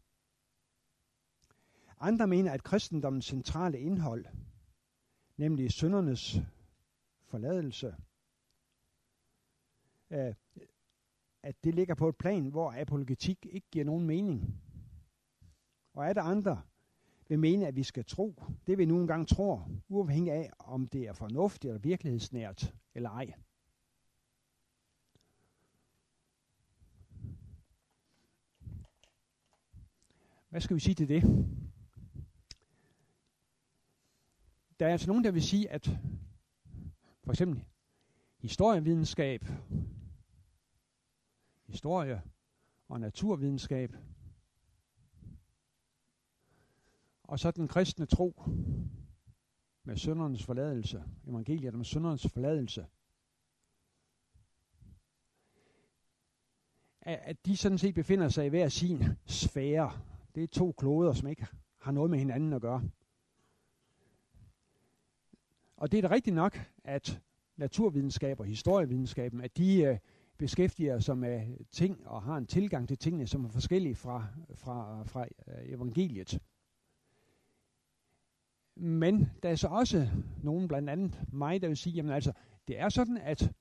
Andre 1.99 2.27
mener, 2.27 2.51
at 2.51 2.63
kristendommens 2.63 3.25
centrale 3.25 3.79
indhold, 3.79 4.25
nemlig 5.37 5.71
søndernes 5.71 6.41
forladelse, 7.25 7.95
øh, 10.09 10.33
at 11.43 11.63
det 11.63 11.75
ligger 11.75 11.95
på 11.95 12.09
et 12.09 12.17
plan, 12.17 12.49
hvor 12.49 12.81
apologetik 12.81 13.45
ikke 13.45 13.67
giver 13.71 13.85
nogen 13.85 14.07
mening 14.07 14.61
og 15.93 16.05
er 16.05 16.13
der 16.13 16.21
andre 16.21 16.61
vil 17.27 17.39
mene, 17.39 17.67
at 17.67 17.75
vi 17.75 17.83
skal 17.83 18.05
tro 18.05 18.43
det, 18.67 18.77
vi 18.77 18.85
nu 18.85 19.01
engang 19.01 19.27
tror, 19.27 19.69
uafhængig 19.89 20.33
af, 20.33 20.51
om 20.59 20.87
det 20.87 21.07
er 21.07 21.13
fornuftigt 21.13 21.69
eller 21.69 21.81
virkelighedsnært 21.81 22.73
eller 22.95 23.09
ej. 23.09 23.33
Hvad 30.49 30.61
skal 30.61 30.75
vi 30.75 30.79
sige 30.79 30.95
til 30.95 31.07
det? 31.07 31.23
Der 34.79 34.87
er 34.87 34.91
altså 34.91 35.07
nogen, 35.07 35.23
der 35.23 35.31
vil 35.31 35.43
sige, 35.43 35.69
at 35.69 35.99
for 37.23 37.31
eksempel 37.31 37.63
historievidenskab, 38.37 39.45
historie 41.67 42.21
og 42.87 42.99
naturvidenskab, 42.99 43.95
og 47.31 47.39
så 47.39 47.51
den 47.51 47.67
kristne 47.67 48.05
tro 48.05 48.43
med 49.83 49.97
søndernes 49.97 50.43
forladelse, 50.43 51.03
evangeliet 51.27 51.73
med 51.73 51.85
søndernes 51.85 52.27
forladelse, 52.27 52.85
at 57.01 57.45
de 57.45 57.57
sådan 57.57 57.77
set 57.77 57.95
befinder 57.95 58.29
sig 58.29 58.45
i 58.45 58.49
hver 58.49 58.69
sin 58.69 59.03
sfære. 59.25 59.91
Det 60.35 60.43
er 60.43 60.47
to 60.47 60.71
kloder, 60.71 61.13
som 61.13 61.27
ikke 61.27 61.47
har 61.77 61.91
noget 61.91 62.09
med 62.09 62.19
hinanden 62.19 62.53
at 62.53 62.61
gøre. 62.61 62.89
Og 65.77 65.91
det 65.91 65.97
er 65.97 66.01
da 66.01 66.15
rigtigt 66.15 66.35
nok, 66.35 66.59
at 66.83 67.21
naturvidenskab 67.57 68.39
og 68.39 68.45
historievidenskaben, 68.45 69.41
at 69.41 69.57
de 69.57 69.81
øh, 69.81 69.97
beskæftiger 70.37 70.99
sig 70.99 71.17
med 71.17 71.65
ting 71.71 72.07
og 72.07 72.23
har 72.23 72.37
en 72.37 72.47
tilgang 72.47 72.87
til 72.87 72.97
tingene, 72.97 73.27
som 73.27 73.45
er 73.45 73.49
forskellige 73.49 73.95
fra, 73.95 74.27
fra, 74.55 75.03
fra 75.03 75.25
øh, 75.47 75.69
evangeliet. 75.69 76.41
Men 78.75 79.29
der 79.43 79.49
er 79.49 79.55
så 79.55 79.67
også 79.67 80.09
nogen, 80.43 80.67
blandt 80.67 80.89
andet 80.89 81.21
mig, 81.33 81.61
der 81.61 81.67
vil 81.67 81.77
sige, 81.77 81.93
jamen 81.93 82.11
altså, 82.11 82.33
det 82.67 82.79
er 82.79 82.89
sådan, 82.89 83.17
at 83.17 83.51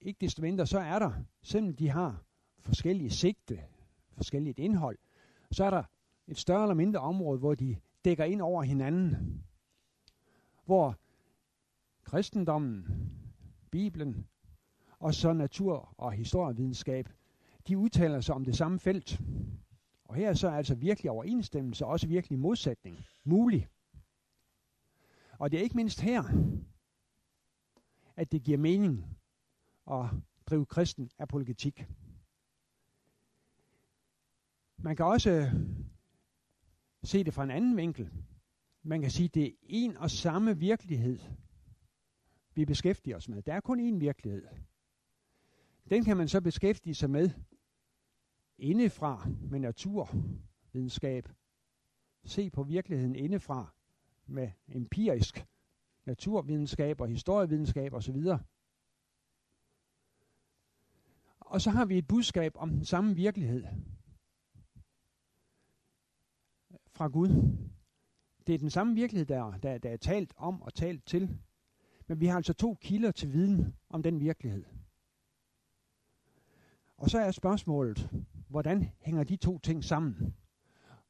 ikke 0.00 0.18
desto 0.20 0.42
mindre, 0.42 0.66
så 0.66 0.78
er 0.78 0.98
der, 0.98 1.12
selvom 1.42 1.74
de 1.74 1.88
har 1.88 2.24
forskellige 2.60 3.10
sigte, 3.10 3.60
forskelligt 4.12 4.58
indhold, 4.58 4.98
så 5.50 5.64
er 5.64 5.70
der 5.70 5.82
et 6.26 6.38
større 6.38 6.62
eller 6.62 6.74
mindre 6.74 7.00
område, 7.00 7.38
hvor 7.38 7.54
de 7.54 7.76
dækker 8.04 8.24
ind 8.24 8.42
over 8.42 8.62
hinanden. 8.62 9.44
Hvor 10.64 10.96
kristendommen, 12.04 12.86
Bibelen 13.70 14.26
og 14.98 15.14
så 15.14 15.32
natur- 15.32 15.94
og 15.98 16.12
historievidenskab, 16.12 17.08
de 17.68 17.78
udtaler 17.78 18.20
sig 18.20 18.34
om 18.34 18.44
det 18.44 18.56
samme 18.56 18.78
felt. 18.78 19.20
Og 20.04 20.14
her 20.14 20.28
er 20.28 20.34
så 20.34 20.48
altså 20.48 20.74
virkelig 20.74 21.10
overensstemmelse, 21.10 21.84
og 21.84 21.90
også 21.90 22.06
virkelig 22.06 22.38
modsætning 22.38 22.96
mulig. 23.24 23.68
Og 25.38 25.50
det 25.50 25.58
er 25.58 25.62
ikke 25.62 25.76
mindst 25.76 26.00
her, 26.00 26.22
at 28.16 28.32
det 28.32 28.42
giver 28.42 28.58
mening 28.58 29.18
at 29.90 30.06
drive 30.46 30.66
kristen 30.66 31.10
apologetik. 31.18 31.86
Man 34.76 34.96
kan 34.96 35.04
også 35.06 35.30
øh, 35.30 35.52
se 37.02 37.24
det 37.24 37.34
fra 37.34 37.44
en 37.44 37.50
anden 37.50 37.76
vinkel. 37.76 38.10
Man 38.82 39.00
kan 39.00 39.10
sige, 39.10 39.24
at 39.24 39.34
det 39.34 39.46
er 39.46 39.52
en 39.62 39.96
og 39.96 40.10
samme 40.10 40.58
virkelighed, 40.58 41.18
vi 42.54 42.64
beskæftiger 42.64 43.16
os 43.16 43.28
med. 43.28 43.42
Der 43.42 43.54
er 43.54 43.60
kun 43.60 43.94
én 43.94 43.98
virkelighed. 43.98 44.46
Den 45.90 46.04
kan 46.04 46.16
man 46.16 46.28
så 46.28 46.40
beskæftige 46.40 46.94
sig 46.94 47.10
med 47.10 47.30
indefra 48.58 49.28
med 49.50 49.60
naturvidenskab. 49.60 51.28
Se 52.24 52.50
på 52.50 52.62
virkeligheden 52.62 53.16
indefra 53.16 53.77
med 54.28 54.50
empirisk 54.68 55.46
naturvidenskab 56.04 57.00
og 57.00 57.08
historievidenskab 57.08 57.94
osv. 57.94 58.16
Og 61.40 61.60
så 61.60 61.70
har 61.70 61.84
vi 61.84 61.98
et 61.98 62.08
budskab 62.08 62.52
om 62.56 62.70
den 62.70 62.84
samme 62.84 63.14
virkelighed 63.14 63.64
fra 66.88 67.08
Gud. 67.08 67.28
Det 68.46 68.54
er 68.54 68.58
den 68.58 68.70
samme 68.70 68.94
virkelighed, 68.94 69.26
der, 69.26 69.58
der, 69.58 69.78
der 69.78 69.90
er 69.90 69.96
talt 69.96 70.32
om 70.36 70.62
og 70.62 70.74
talt 70.74 71.06
til. 71.06 71.38
Men 72.06 72.20
vi 72.20 72.26
har 72.26 72.36
altså 72.36 72.52
to 72.52 72.76
kilder 72.80 73.10
til 73.10 73.32
viden 73.32 73.74
om 73.88 74.02
den 74.02 74.20
virkelighed. 74.20 74.64
Og 76.96 77.10
så 77.10 77.18
er 77.18 77.30
spørgsmålet, 77.30 78.10
hvordan 78.48 78.90
hænger 79.00 79.24
de 79.24 79.36
to 79.36 79.58
ting 79.58 79.84
sammen? 79.84 80.34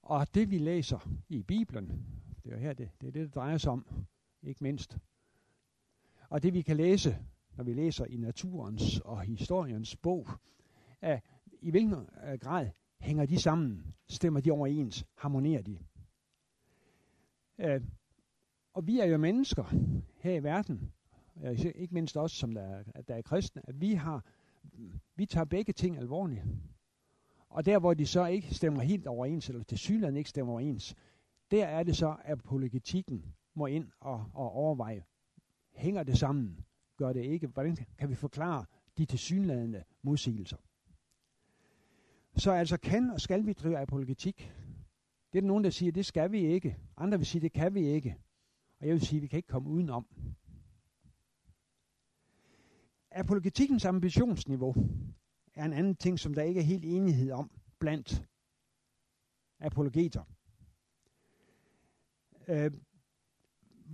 Og 0.03 0.35
det 0.35 0.51
vi 0.51 0.59
læser 0.59 1.11
i 1.29 1.43
Bibelen, 1.43 2.07
det 2.49 2.57
er 2.57 2.61
her 2.61 2.73
det, 2.73 2.90
det 3.00 3.07
er 3.07 3.12
det, 3.12 3.26
det 3.26 3.35
drejer 3.35 3.57
sig 3.57 3.73
om, 3.73 3.87
ikke 4.43 4.64
mindst. 4.64 4.99
Og 6.28 6.43
det 6.43 6.55
vi 6.55 6.62
kan 6.62 6.76
læse, 6.76 7.19
når 7.57 7.64
vi 7.64 7.73
læser 7.73 8.05
i 8.05 8.17
naturens 8.17 9.00
og 9.00 9.21
historiens 9.21 9.97
bog, 9.97 10.28
er 11.00 11.21
i 11.61 11.71
hvilken 11.71 12.09
øh, 12.25 12.38
grad 12.40 12.71
hænger 13.00 13.26
de 13.26 13.40
sammen, 13.40 13.95
stemmer 14.09 14.40
de 14.40 14.50
overens, 14.50 15.05
harmonerer 15.14 15.62
de. 15.62 15.78
Øh, 17.59 17.81
og 18.73 18.87
vi 18.87 19.00
er 19.00 19.05
jo 19.05 19.17
mennesker 19.19 19.64
her 20.21 20.35
i 20.35 20.43
verden, 20.43 20.93
ikke 21.75 21.95
mindst 21.95 22.17
os, 22.17 22.33
som 22.33 22.55
der 22.55 22.62
er, 22.62 22.83
der 23.02 23.14
er 23.14 23.23
kristne, 23.23 23.62
at 23.69 23.81
vi 23.81 23.95
har, 23.95 24.25
vi 25.17 25.26
tager 25.26 25.45
begge 25.45 25.73
ting 25.73 25.97
alvorligt. 25.97 26.45
Og 27.49 27.67
der, 27.67 27.78
hvor 27.78 27.95
de 27.95 28.07
så 28.07 28.26
ikke 28.26 28.55
stemmer 28.55 28.83
helt 28.83 29.07
overens, 29.07 29.49
eller 29.49 29.62
til 29.62 29.78
synligheden 29.78 30.17
ikke 30.17 30.31
stemmer 30.31 30.52
overens, 30.52 30.95
der 31.50 31.67
er 31.67 31.83
det 31.83 31.97
så, 31.97 32.17
at 32.25 32.43
politikken 32.43 33.35
må 33.55 33.67
ind 33.67 33.90
og, 34.00 34.31
og 34.35 34.52
overveje, 34.52 35.05
hænger 35.73 36.02
det 36.02 36.19
sammen? 36.19 36.64
Gør 36.97 37.12
det 37.12 37.25
ikke? 37.25 37.47
Hvordan 37.47 37.76
kan 37.99 38.09
vi 38.09 38.14
forklare 38.14 38.64
de 38.99 39.05
tilsyneladende 39.05 39.85
modsigelser? 40.02 40.57
Så 42.37 42.52
altså 42.52 42.76
kan 42.76 43.11
og 43.11 43.21
skal 43.21 43.47
vi 43.47 43.52
drive 43.52 43.78
apologetik? 43.78 44.52
Det 45.33 45.38
er 45.38 45.40
der 45.40 45.49
nogen, 45.49 45.64
der 45.64 45.71
siger, 45.71 45.93
det 45.93 46.07
skal 46.07 46.33
vi 46.33 46.40
ikke. 46.40 46.78
Andre 46.97 47.19
vil 47.19 47.26
sige, 47.26 47.43
det 47.43 47.52
kan 47.52 47.75
vi 47.75 47.87
ikke. 47.87 48.17
Og 48.81 48.87
jeg 48.87 48.95
vil 48.95 49.07
sige, 49.07 49.21
vi 49.21 49.26
kan 49.26 49.37
ikke 49.37 49.49
komme 49.49 49.69
udenom. 49.71 50.07
Apologetikkens 53.11 53.85
ambitionsniveau 53.85 54.75
er 55.55 55.64
en 55.64 55.73
anden 55.73 55.97
ting, 55.97 56.19
som 56.19 56.35
der 56.35 56.43
ikke 56.43 56.61
er 56.61 56.64
helt 56.64 56.85
enighed 56.85 57.31
om 57.31 57.50
blandt 57.78 58.28
apologeter. 59.61 60.25
Øh, 62.49 62.71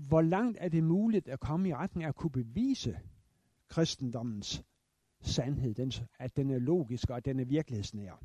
hvor 0.08 0.22
langt 0.22 0.58
er 0.60 0.68
det 0.68 0.84
muligt 0.84 1.28
at 1.28 1.40
komme 1.40 1.68
i 1.68 1.74
retning 1.74 2.04
af 2.04 2.08
at 2.08 2.14
kunne 2.14 2.30
bevise 2.30 3.00
kristendommens 3.68 4.62
sandhed, 5.20 5.74
den, 5.74 5.92
at 6.18 6.36
den 6.36 6.50
er 6.50 6.58
logisk 6.58 7.10
og 7.10 7.16
at 7.16 7.24
den 7.24 7.40
er 7.40 7.44
virkelighedsnær? 7.44 8.24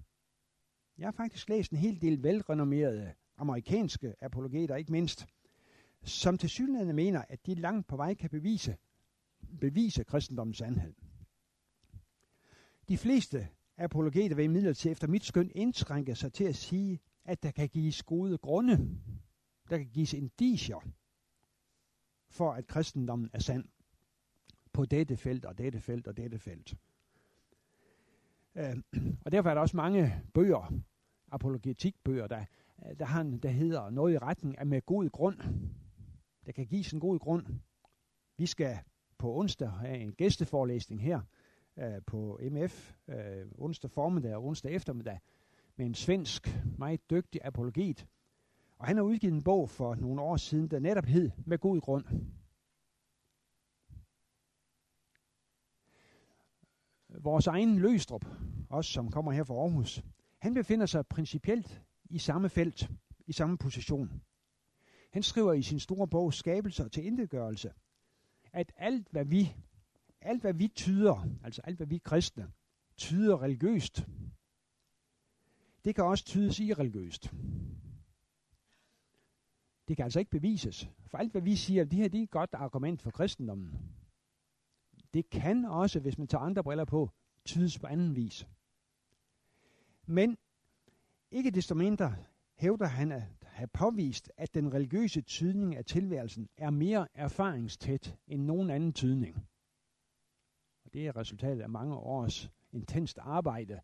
Jeg 0.97 1.07
har 1.07 1.11
faktisk 1.11 1.49
læst 1.49 1.71
en 1.71 1.77
hel 1.77 2.01
del 2.01 2.23
velrenommerede 2.23 3.13
amerikanske 3.37 4.15
apologeter, 4.21 4.75
ikke 4.75 4.91
mindst, 4.91 5.27
som 6.03 6.37
til 6.37 6.49
synligheden 6.49 6.95
mener, 6.95 7.23
at 7.29 7.45
de 7.45 7.55
langt 7.55 7.87
på 7.87 7.95
vej 7.95 8.13
kan 8.13 8.29
bevise, 8.29 8.77
bevise 9.61 10.03
kristendommens 10.03 10.57
sandhed. 10.57 10.93
De 12.89 12.97
fleste 12.97 13.47
apologeter 13.77 14.35
vil 14.35 14.45
imidlertid 14.45 14.91
efter 14.91 15.07
mit 15.07 15.23
skøn 15.23 15.51
indskrænke 15.55 16.15
sig 16.15 16.33
til 16.33 16.43
at 16.43 16.55
sige, 16.55 16.99
at 17.25 17.43
der 17.43 17.51
kan 17.51 17.69
gives 17.69 18.03
gode 18.03 18.37
grunde, 18.37 18.99
der 19.69 19.77
kan 19.77 19.89
gives 19.93 20.13
indicier 20.13 20.89
for, 22.29 22.51
at 22.51 22.67
kristendommen 22.67 23.29
er 23.33 23.39
sand 23.39 23.65
på 24.73 24.85
dette 24.85 25.17
felt 25.17 25.45
og 25.45 25.57
dette 25.57 25.81
felt 25.81 26.07
og 26.07 26.17
dette 26.17 26.39
felt. 26.39 26.75
Øh, 28.55 28.77
og 29.25 29.31
derfor 29.31 29.49
er 29.49 29.53
der 29.53 29.61
også 29.61 29.77
mange 29.77 30.23
bøger, 30.33 30.73
apologetikbøger, 31.31 32.27
der, 32.27 32.45
der, 32.99 33.05
har 33.05 33.21
en, 33.21 33.39
der 33.39 33.49
hedder 33.49 33.89
noget 33.89 34.13
i 34.13 34.17
retning 34.17 34.57
af 34.57 34.65
med 34.65 34.81
god 34.81 35.09
grund. 35.09 35.37
Der 36.45 36.51
kan 36.51 36.65
gives 36.65 36.93
en 36.93 36.99
god 36.99 37.19
grund. 37.19 37.45
Vi 38.37 38.45
skal 38.45 38.79
på 39.17 39.35
onsdag 39.35 39.69
have 39.69 39.97
en 39.97 40.13
gæsteforelæsning 40.13 41.01
her 41.01 41.21
øh, 41.77 42.01
på 42.05 42.39
MF, 42.51 42.93
øh, 43.07 43.45
onsdag 43.57 43.91
formiddag 43.91 44.35
og 44.35 44.45
onsdag 44.45 44.71
eftermiddag, 44.71 45.19
med 45.75 45.85
en 45.85 45.95
svensk, 45.95 46.59
meget 46.77 47.09
dygtig 47.09 47.41
apologet. 47.43 48.07
Og 48.79 48.87
han 48.87 48.95
har 48.95 49.03
udgivet 49.03 49.33
en 49.33 49.43
bog 49.43 49.69
for 49.69 49.95
nogle 49.95 50.21
år 50.21 50.37
siden, 50.37 50.71
der 50.71 50.79
netop 50.79 51.05
hed 51.05 51.31
Med 51.45 51.57
god 51.57 51.81
grund. 51.81 52.05
Vores 57.23 57.47
egen 57.47 57.79
Løstrup, 57.79 58.25
også 58.69 58.91
som 58.91 59.11
kommer 59.11 59.31
her 59.31 59.43
fra 59.43 59.53
Aarhus, 59.53 60.03
han 60.39 60.53
befinder 60.53 60.85
sig 60.85 61.07
principielt 61.07 61.81
i 62.09 62.17
samme 62.17 62.49
felt, 62.49 62.89
i 63.27 63.33
samme 63.33 63.57
position. 63.57 64.21
Han 65.11 65.23
skriver 65.23 65.53
i 65.53 65.61
sin 65.61 65.79
store 65.79 66.07
bog 66.07 66.33
Skabelser 66.33 66.87
til 66.87 67.05
indegørelse, 67.05 67.73
at 68.53 68.73
alt 68.75 69.07
hvad 69.11 69.25
vi, 69.25 69.55
alt 70.21 70.41
hvad 70.41 70.53
vi 70.53 70.67
tyder, 70.67 71.27
altså 71.43 71.61
alt 71.61 71.77
hvad 71.77 71.87
vi 71.87 71.97
kristne, 71.97 72.51
tyder 72.97 73.41
religiøst, 73.41 74.07
det 75.85 75.95
kan 75.95 76.03
også 76.03 76.25
tydes 76.25 76.59
irreligiøst. 76.59 77.33
Det 79.89 79.97
kan 79.97 80.03
altså 80.03 80.19
ikke 80.19 80.31
bevises. 80.31 80.89
For 81.07 81.17
alt, 81.17 81.31
hvad 81.31 81.41
vi 81.41 81.55
siger, 81.55 81.83
det 81.83 81.93
her 81.93 82.07
det 82.07 82.19
er 82.19 82.23
et 82.23 82.29
godt 82.29 82.53
argument 82.53 83.01
for 83.01 83.11
kristendommen. 83.11 83.95
Det 85.13 85.29
kan 85.29 85.65
også, 85.65 85.99
hvis 85.99 86.17
man 86.17 86.27
tager 86.27 86.41
andre 86.41 86.63
briller 86.63 86.85
på, 86.85 87.09
tydes 87.45 87.79
på 87.79 87.87
anden 87.87 88.15
vis. 88.15 88.47
Men 90.05 90.37
ikke 91.31 91.51
desto 91.51 91.75
mindre 91.75 92.15
hævder 92.55 92.85
han 92.85 93.11
at 93.11 93.23
have 93.41 93.67
påvist, 93.67 94.31
at 94.37 94.53
den 94.53 94.73
religiøse 94.73 95.21
tydning 95.21 95.75
af 95.75 95.85
tilværelsen 95.85 96.49
er 96.57 96.69
mere 96.69 97.07
erfaringstæt 97.13 98.17
end 98.27 98.43
nogen 98.43 98.69
anden 98.69 98.93
tydning. 98.93 99.47
Og 100.85 100.93
det 100.93 101.07
er 101.07 101.15
resultatet 101.15 101.61
af 101.61 101.69
mange 101.69 101.95
års 101.95 102.51
intenst 102.71 103.17
arbejde 103.21 103.79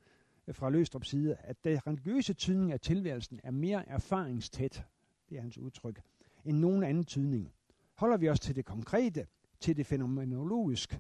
fra 0.52 0.70
Løstrups 0.70 1.10
side, 1.10 1.36
at 1.36 1.64
den 1.64 1.88
religiøse 1.88 2.34
tydning 2.34 2.72
af 2.72 2.80
tilværelsen 2.80 3.40
er 3.44 3.52
mere 3.52 3.90
erfaringstæt, 3.90 4.86
det 5.30 5.38
er 5.38 5.42
hans 5.42 5.58
udtryk, 5.58 6.02
end 6.46 6.58
nogen 6.58 6.84
anden 6.84 7.06
tydning. 7.06 7.54
Holder 7.94 8.18
vi 8.18 8.30
os 8.30 8.40
til 8.40 8.56
det 8.56 8.66
konkrete, 8.66 9.28
til 9.60 9.78
det 9.78 9.86
fænomenologisk 9.86 11.00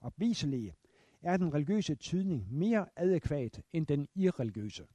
opviselige, 0.00 0.74
er 1.22 1.36
den 1.36 1.54
religiøse 1.54 1.94
tydning 1.94 2.52
mere 2.52 2.86
adekvat 2.96 3.62
end 3.72 3.86
den 3.86 4.08
irreligiøse. 4.14 4.86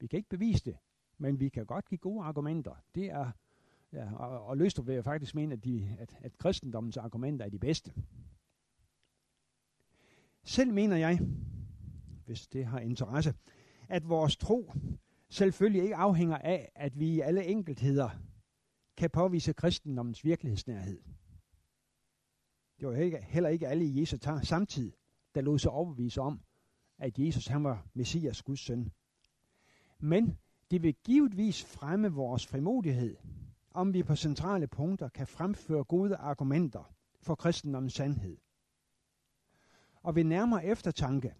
Vi 0.00 0.06
kan 0.06 0.16
ikke 0.16 0.28
bevise 0.28 0.64
det, 0.64 0.76
men 1.18 1.40
vi 1.40 1.48
kan 1.48 1.66
godt 1.66 1.88
give 1.88 1.98
gode 1.98 2.24
argumenter. 2.24 2.74
Det 2.94 3.04
er, 3.04 3.30
ja, 3.92 4.14
og, 4.14 4.46
og 4.46 4.56
Løstrup 4.56 4.86
vil 4.86 4.94
jeg 4.94 5.04
faktisk 5.04 5.34
mene, 5.34 5.52
at, 5.52 5.64
de, 5.64 5.96
at, 5.98 6.16
at 6.20 6.38
kristendommens 6.38 6.96
argumenter 6.96 7.44
er 7.44 7.50
de 7.50 7.58
bedste. 7.58 7.92
Selv 10.44 10.72
mener 10.72 10.96
jeg, 10.96 11.20
hvis 12.26 12.46
det 12.46 12.66
har 12.66 12.78
interesse, 12.78 13.34
at 13.88 14.08
vores 14.08 14.36
tro 14.36 14.72
selvfølgelig 15.30 15.82
ikke 15.82 15.96
afhænger 15.96 16.38
af, 16.38 16.72
at 16.74 16.98
vi 16.98 17.08
i 17.14 17.20
alle 17.20 17.44
enkeltheder 17.44 18.10
kan 18.96 19.10
påvise 19.10 19.52
kristendommens 19.52 20.24
virkelighedsnærhed. 20.24 21.00
Det 22.80 22.88
var 22.88 22.94
ikke, 22.94 23.22
heller 23.22 23.48
ikke 23.48 23.68
alle 23.68 23.84
i 23.84 24.00
Jesu 24.00 24.16
tager 24.16 24.40
samtidig, 24.40 24.92
der 25.34 25.40
lod 25.40 25.58
sig 25.58 25.70
overbevise 25.70 26.20
om, 26.20 26.40
at 26.98 27.18
Jesus 27.18 27.46
han 27.46 27.64
var 27.64 27.86
Messias 27.94 28.42
Guds 28.42 28.60
søn. 28.60 28.92
Men 29.98 30.38
det 30.70 30.82
vil 30.82 30.94
givetvis 30.94 31.64
fremme 31.64 32.08
vores 32.08 32.46
frimodighed, 32.46 33.16
om 33.70 33.94
vi 33.94 34.02
på 34.02 34.16
centrale 34.16 34.66
punkter 34.66 35.08
kan 35.08 35.26
fremføre 35.26 35.84
gode 35.84 36.16
argumenter 36.16 36.94
for 37.20 37.34
kristendommens 37.34 37.94
sandhed. 37.94 38.36
Og 40.02 40.14
ved 40.16 40.24
nærmere 40.24 40.64
eftertanke 40.64 41.34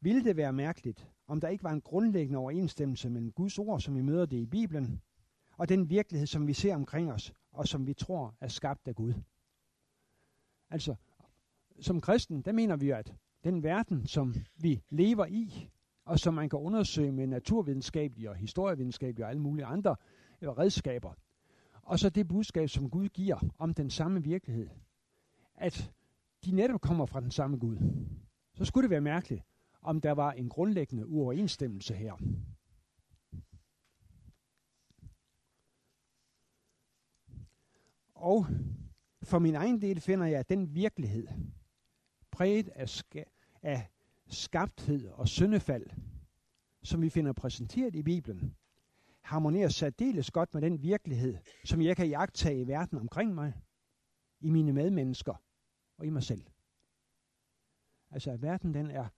ville 0.00 0.24
det 0.24 0.36
være 0.36 0.52
mærkeligt, 0.52 1.08
om 1.26 1.40
der 1.40 1.48
ikke 1.48 1.64
var 1.64 1.72
en 1.72 1.80
grundlæggende 1.80 2.38
overensstemmelse 2.38 3.10
mellem 3.10 3.32
Guds 3.32 3.58
ord, 3.58 3.80
som 3.80 3.96
vi 3.96 4.02
møder 4.02 4.26
det 4.26 4.36
i 4.36 4.46
Bibelen, 4.46 5.00
og 5.56 5.68
den 5.68 5.90
virkelighed, 5.90 6.26
som 6.26 6.46
vi 6.46 6.52
ser 6.52 6.74
omkring 6.74 7.12
os, 7.12 7.34
og 7.52 7.68
som 7.68 7.86
vi 7.86 7.94
tror 7.94 8.34
er 8.40 8.48
skabt 8.48 8.88
af 8.88 8.94
Gud. 8.94 9.14
Altså, 10.70 10.94
som 11.80 12.00
kristen, 12.00 12.42
der 12.42 12.52
mener 12.52 12.76
vi, 12.76 12.90
at 12.90 13.14
den 13.44 13.62
verden, 13.62 14.06
som 14.06 14.34
vi 14.56 14.82
lever 14.90 15.26
i, 15.26 15.70
og 16.04 16.18
som 16.18 16.34
man 16.34 16.48
kan 16.48 16.58
undersøge 16.58 17.12
med 17.12 17.26
naturvidenskabelige 17.26 18.30
og 18.30 18.36
historievidenskabelige 18.36 19.24
og 19.24 19.30
alle 19.30 19.42
mulige 19.42 19.64
andre 19.64 19.96
øh, 20.40 20.48
redskaber, 20.48 21.14
og 21.82 21.98
så 21.98 22.10
det 22.10 22.28
budskab, 22.28 22.68
som 22.68 22.90
Gud 22.90 23.08
giver 23.08 23.38
om 23.58 23.74
den 23.74 23.90
samme 23.90 24.22
virkelighed, 24.22 24.68
at 25.54 25.92
de 26.44 26.52
netop 26.52 26.80
kommer 26.80 27.06
fra 27.06 27.20
den 27.20 27.30
samme 27.30 27.56
Gud. 27.56 27.76
Så 28.54 28.64
skulle 28.64 28.82
det 28.82 28.90
være 28.90 29.00
mærkeligt, 29.00 29.42
om 29.82 30.00
der 30.00 30.12
var 30.12 30.32
en 30.32 30.48
grundlæggende 30.48 31.06
uoverensstemmelse 31.06 31.94
her. 31.94 32.16
Og 38.14 38.46
for 39.22 39.38
min 39.38 39.54
egen 39.54 39.80
del 39.80 40.00
finder 40.00 40.26
jeg, 40.26 40.40
at 40.40 40.48
den 40.48 40.74
virkelighed, 40.74 41.28
præget 42.30 42.68
af, 42.68 42.88
ska- 42.88 43.58
af 43.62 43.90
skabthed 44.26 45.08
og 45.08 45.28
syndefald, 45.28 45.86
som 46.82 47.02
vi 47.02 47.10
finder 47.10 47.32
præsenteret 47.32 47.94
i 47.94 48.02
Bibelen, 48.02 48.56
harmonerer 49.20 49.68
særdeles 49.68 50.30
godt 50.30 50.54
med 50.54 50.62
den 50.62 50.82
virkelighed, 50.82 51.38
som 51.64 51.82
jeg 51.82 51.96
kan 51.96 52.08
jagtage 52.08 52.60
i 52.60 52.66
verden 52.66 52.98
omkring 52.98 53.34
mig, 53.34 53.52
i 54.40 54.50
mine 54.50 54.72
medmennesker 54.72 55.34
og 55.98 56.06
i 56.06 56.10
mig 56.10 56.22
selv. 56.22 56.44
Altså 58.10 58.30
at 58.30 58.42
verden 58.42 58.74
den 58.74 58.90
er 58.90 59.08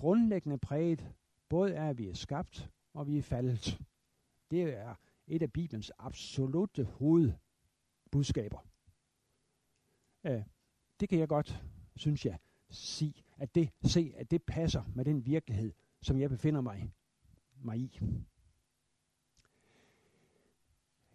grundlæggende 0.00 0.58
præget 0.58 1.12
både 1.48 1.76
af, 1.76 1.88
at 1.88 1.98
vi 1.98 2.08
er 2.08 2.14
skabt 2.14 2.70
og 2.94 3.06
vi 3.06 3.18
er 3.18 3.22
faldet. 3.22 3.80
Det 4.50 4.62
er 4.62 4.94
et 5.26 5.42
af 5.42 5.52
Bibelens 5.52 5.92
absolute 5.98 6.84
hovedbudskaber. 6.84 8.58
Øh, 10.24 10.42
det 11.00 11.08
kan 11.08 11.18
jeg 11.18 11.28
godt, 11.28 11.64
synes 11.96 12.26
jeg, 12.26 12.38
sige, 12.70 13.24
at 13.36 13.54
det, 13.54 13.70
se, 13.82 14.12
at 14.16 14.30
det 14.30 14.42
passer 14.42 14.82
med 14.94 15.04
den 15.04 15.26
virkelighed, 15.26 15.72
som 16.02 16.20
jeg 16.20 16.30
befinder 16.30 16.60
mig, 16.60 16.92
mig 17.62 17.78
i. 17.78 18.00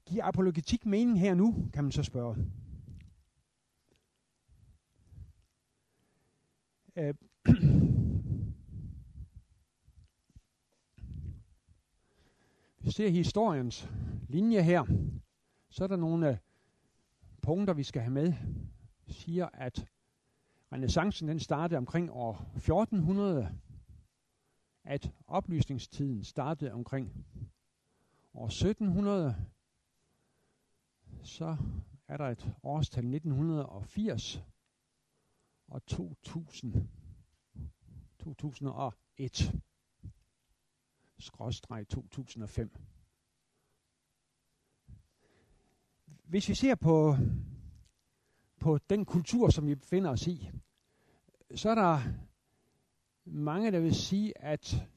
Giver 0.05 0.23
apologetik 0.23 0.85
mening 0.85 1.19
her 1.19 1.33
nu, 1.33 1.69
kan 1.73 1.83
man 1.83 1.91
så 1.91 2.03
spørge. 2.03 2.51
Øh, 6.95 7.13
ser 12.95 13.09
historiens 13.09 13.89
linje 14.29 14.61
her, 14.61 14.85
så 15.69 15.83
er 15.83 15.87
der 15.87 15.95
nogle 15.95 16.29
øh, 16.29 16.37
punkter, 17.41 17.73
vi 17.73 17.83
skal 17.83 18.01
have 18.01 18.11
med. 18.13 18.33
Siger, 19.07 19.49
at 19.53 19.87
renaissancen 20.71 21.27
den 21.27 21.39
startede 21.39 21.77
omkring 21.77 22.11
år 22.11 22.51
1400, 22.55 23.59
at 24.83 25.11
oplysningstiden 25.27 26.23
startede 26.23 26.71
omkring 26.71 27.25
år 28.33 28.45
1700, 28.45 29.35
så 31.23 31.57
er 32.07 32.17
der 32.17 32.25
et 32.25 32.55
årstal 32.63 33.13
1980 33.15 34.43
og 35.67 35.85
2000, 35.85 36.89
2001 38.19 39.64
2005. 41.85 42.69
Hvis 46.23 46.49
vi 46.49 46.55
ser 46.55 46.75
på, 46.75 47.15
på 48.59 48.77
den 48.77 49.05
kultur, 49.05 49.49
som 49.49 49.67
vi 49.67 49.75
befinder 49.75 50.11
os 50.11 50.27
i, 50.27 50.49
så 51.55 51.69
er 51.69 51.75
der 51.75 51.99
mange, 53.25 53.71
der 53.71 53.79
vil 53.79 53.95
sige, 53.95 54.37
at 54.37 54.87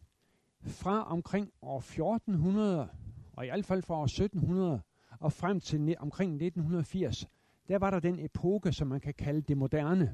fra 0.61 1.02
omkring 1.02 1.52
år 1.62 1.78
1400, 1.78 2.88
og 3.33 3.44
i 3.44 3.48
hvert 3.48 3.64
fald 3.64 3.83
fra 3.83 3.94
år 3.94 4.04
1700, 4.04 4.83
og 5.20 5.33
frem 5.33 5.61
til 5.61 5.96
omkring 5.98 6.33
1980, 6.33 7.26
der 7.68 7.78
var 7.78 7.90
der 7.90 8.00
den 8.00 8.18
epoke, 8.18 8.72
som 8.72 8.88
man 8.88 9.00
kan 9.00 9.14
kalde 9.14 9.42
det 9.42 9.59
moderne. 9.59 10.12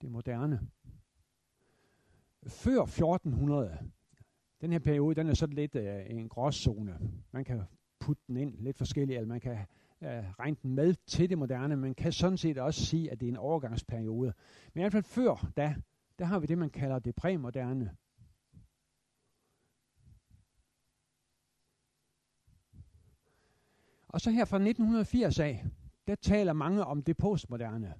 Det 0.00 0.10
moderne 0.10 0.70
før 2.46 2.82
1400, 2.82 3.78
den 4.60 4.72
her 4.72 4.78
periode, 4.78 5.14
den 5.14 5.28
er 5.28 5.34
sådan 5.34 5.54
lidt 5.54 5.74
øh, 5.74 6.10
en 6.10 6.28
gråzone. 6.28 6.98
Man 7.32 7.44
kan 7.44 7.62
putte 8.00 8.22
den 8.26 8.36
ind 8.36 8.54
lidt 8.58 8.78
forskelligt, 8.78 9.16
eller 9.16 9.28
man 9.28 9.40
kan 9.40 9.58
øh, 10.02 10.24
regne 10.38 10.56
den 10.62 10.74
med 10.74 10.94
til 11.06 11.30
det 11.30 11.38
moderne. 11.38 11.76
Man 11.76 11.94
kan 11.94 12.12
sådan 12.12 12.38
set 12.38 12.58
også 12.58 12.86
sige, 12.86 13.10
at 13.10 13.20
det 13.20 13.26
er 13.26 13.30
en 13.30 13.36
overgangsperiode. 13.36 14.32
Men 14.74 14.80
i 14.80 14.82
hvert 14.82 14.92
fald 14.92 15.04
før 15.04 15.50
da, 15.56 15.74
der 16.18 16.24
har 16.24 16.38
vi 16.38 16.46
det, 16.46 16.58
man 16.58 16.70
kalder 16.70 16.98
det 16.98 17.14
præmoderne. 17.14 17.96
Og 24.08 24.20
så 24.20 24.30
her 24.30 24.44
fra 24.44 24.56
1980 24.56 25.38
af, 25.38 25.64
der 26.06 26.14
taler 26.14 26.52
mange 26.52 26.84
om 26.84 27.02
det 27.02 27.16
postmoderne. 27.16 27.94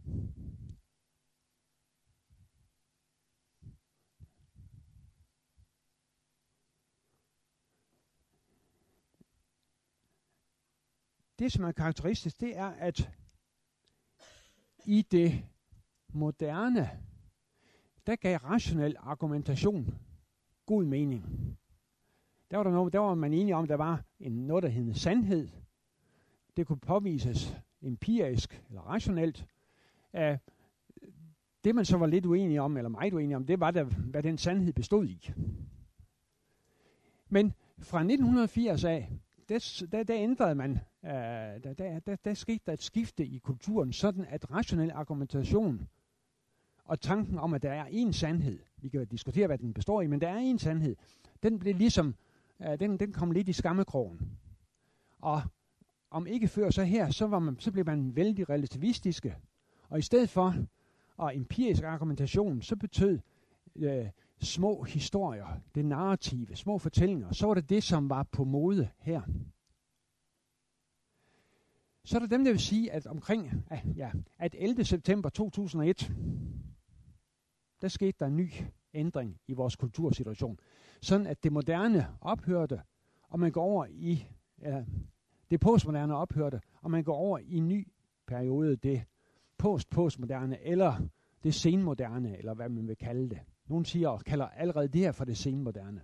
Det, 11.44 11.52
som 11.52 11.64
er 11.64 11.72
karakteristisk, 11.72 12.40
det 12.40 12.56
er, 12.58 12.66
at 12.66 13.10
i 14.84 15.02
det 15.02 15.44
moderne, 16.08 16.90
der 18.06 18.16
gav 18.16 18.38
rationel 18.38 18.96
argumentation 18.98 19.94
god 20.66 20.84
mening. 20.84 21.24
Der 22.50 22.56
var, 22.56 22.64
der, 22.64 22.70
noget, 22.70 22.92
der 22.92 22.98
var 22.98 23.14
man 23.14 23.32
enige 23.32 23.56
om, 23.56 23.62
at 23.62 23.68
der 23.68 23.76
var 23.76 24.04
en, 24.20 24.32
noget, 24.32 24.62
der 24.62 24.68
hed 24.68 24.94
sandhed. 24.94 25.48
Det 26.56 26.66
kunne 26.66 26.80
påvises 26.80 27.56
empirisk 27.82 28.62
eller 28.68 28.80
rationelt. 28.80 29.46
Uh, 30.12 30.20
det 31.64 31.74
man 31.74 31.84
så 31.84 31.96
var 31.96 32.06
lidt 32.06 32.26
uenig 32.26 32.60
om, 32.60 32.76
eller 32.76 32.88
meget 32.88 33.12
uenig 33.12 33.36
om, 33.36 33.46
det 33.46 33.60
var, 33.60 33.70
der, 33.70 33.84
hvad 33.84 34.22
den 34.22 34.38
sandhed 34.38 34.72
bestod 34.72 35.06
i. 35.06 35.30
Men 37.28 37.54
fra 37.78 37.98
1980 37.98 38.84
af, 38.84 39.10
der, 39.48 39.86
der, 39.92 40.02
der 40.02 40.16
ændrede 40.16 40.54
man, 40.54 40.78
øh, 41.04 41.10
der, 41.10 41.74
der, 41.78 41.98
der, 41.98 42.16
der 42.24 42.34
skete 42.34 42.60
der 42.66 42.72
et 42.72 42.82
skifte 42.82 43.26
i 43.26 43.38
kulturen, 43.38 43.92
sådan 43.92 44.24
at 44.24 44.50
rationel 44.50 44.90
argumentation 44.90 45.88
og 46.84 47.00
tanken 47.00 47.38
om, 47.38 47.54
at 47.54 47.62
der 47.62 47.72
er 47.72 47.84
én 47.84 48.12
sandhed, 48.12 48.58
vi 48.76 48.88
kan 48.88 49.06
diskutere, 49.06 49.46
hvad 49.46 49.58
den 49.58 49.74
består 49.74 50.02
i, 50.02 50.06
men 50.06 50.20
der 50.20 50.28
er 50.28 50.54
én 50.54 50.58
sandhed, 50.58 50.96
den 51.42 51.58
blev 51.58 51.74
ligesom, 51.74 52.14
øh, 52.60 52.80
den, 52.80 53.00
den 53.00 53.12
kom 53.12 53.30
lidt 53.30 53.48
i 53.48 53.52
skammekrogen. 53.52 54.38
Og 55.18 55.42
om 56.10 56.26
ikke 56.26 56.48
før 56.48 56.70
så 56.70 56.84
her, 56.84 57.10
så, 57.10 57.26
var 57.26 57.38
man, 57.38 57.56
så 57.58 57.72
blev 57.72 57.86
man 57.86 58.16
vældig 58.16 58.48
relativistiske. 58.48 59.36
Og 59.88 59.98
i 59.98 60.02
stedet 60.02 60.30
for 60.30 60.54
og 61.16 61.36
empirisk 61.36 61.82
argumentation, 61.82 62.62
så 62.62 62.76
betød 62.76 63.18
øh, 63.76 64.06
små 64.40 64.82
historier, 64.82 65.60
det 65.74 65.84
narrative, 65.84 66.56
små 66.56 66.78
fortællinger, 66.78 67.32
så 67.32 67.46
var 67.46 67.54
det 67.54 67.70
det, 67.70 67.82
som 67.82 68.10
var 68.10 68.22
på 68.22 68.44
mode 68.44 68.88
her. 68.98 69.22
Så 72.04 72.16
er 72.16 72.20
der 72.20 72.26
dem, 72.26 72.44
der 72.44 72.52
vil 72.52 72.60
sige, 72.60 72.92
at 72.92 73.06
omkring 73.06 73.64
ah, 73.70 73.78
ja, 73.96 74.10
at 74.38 74.54
11. 74.58 74.84
september 74.84 75.28
2001, 75.28 76.12
der 77.82 77.88
skete 77.88 78.16
der 78.20 78.26
en 78.26 78.36
ny 78.36 78.50
ændring 78.94 79.40
i 79.48 79.52
vores 79.52 79.76
kultursituation. 79.76 80.58
Sådan 81.00 81.26
at 81.26 81.44
det 81.44 81.52
moderne 81.52 82.06
ophørte, 82.20 82.82
og 83.28 83.40
man 83.40 83.52
går 83.52 83.62
over 83.62 83.86
i, 83.90 84.26
ja, 84.62 84.84
det 85.50 85.60
postmoderne 85.60 86.16
ophørte, 86.16 86.60
og 86.82 86.90
man 86.90 87.04
går 87.04 87.16
over 87.16 87.38
i 87.38 87.56
en 87.56 87.68
ny 87.68 87.88
periode, 88.26 88.76
det 88.76 89.04
post-postmoderne, 89.58 90.60
eller 90.60 91.08
det 91.44 91.54
senmoderne, 91.54 92.38
eller 92.38 92.54
hvad 92.54 92.68
man 92.68 92.88
vil 92.88 92.96
kalde 92.96 93.30
det. 93.30 93.40
Nogle 93.66 93.86
siger 93.86 94.08
og 94.08 94.24
kalder 94.24 94.48
allerede 94.48 94.88
det 94.88 95.00
her 95.00 95.12
for 95.12 95.24
det 95.24 95.36
senmoderne. 95.36 96.02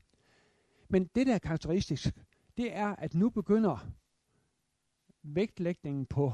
Men 0.88 1.04
det, 1.14 1.26
der 1.26 1.34
er 1.34 1.38
karakteristisk, 1.38 2.14
det 2.56 2.76
er, 2.76 2.96
at 2.96 3.14
nu 3.14 3.30
begynder 3.30 3.90
vægtlægningen 5.22 6.06
på 6.06 6.32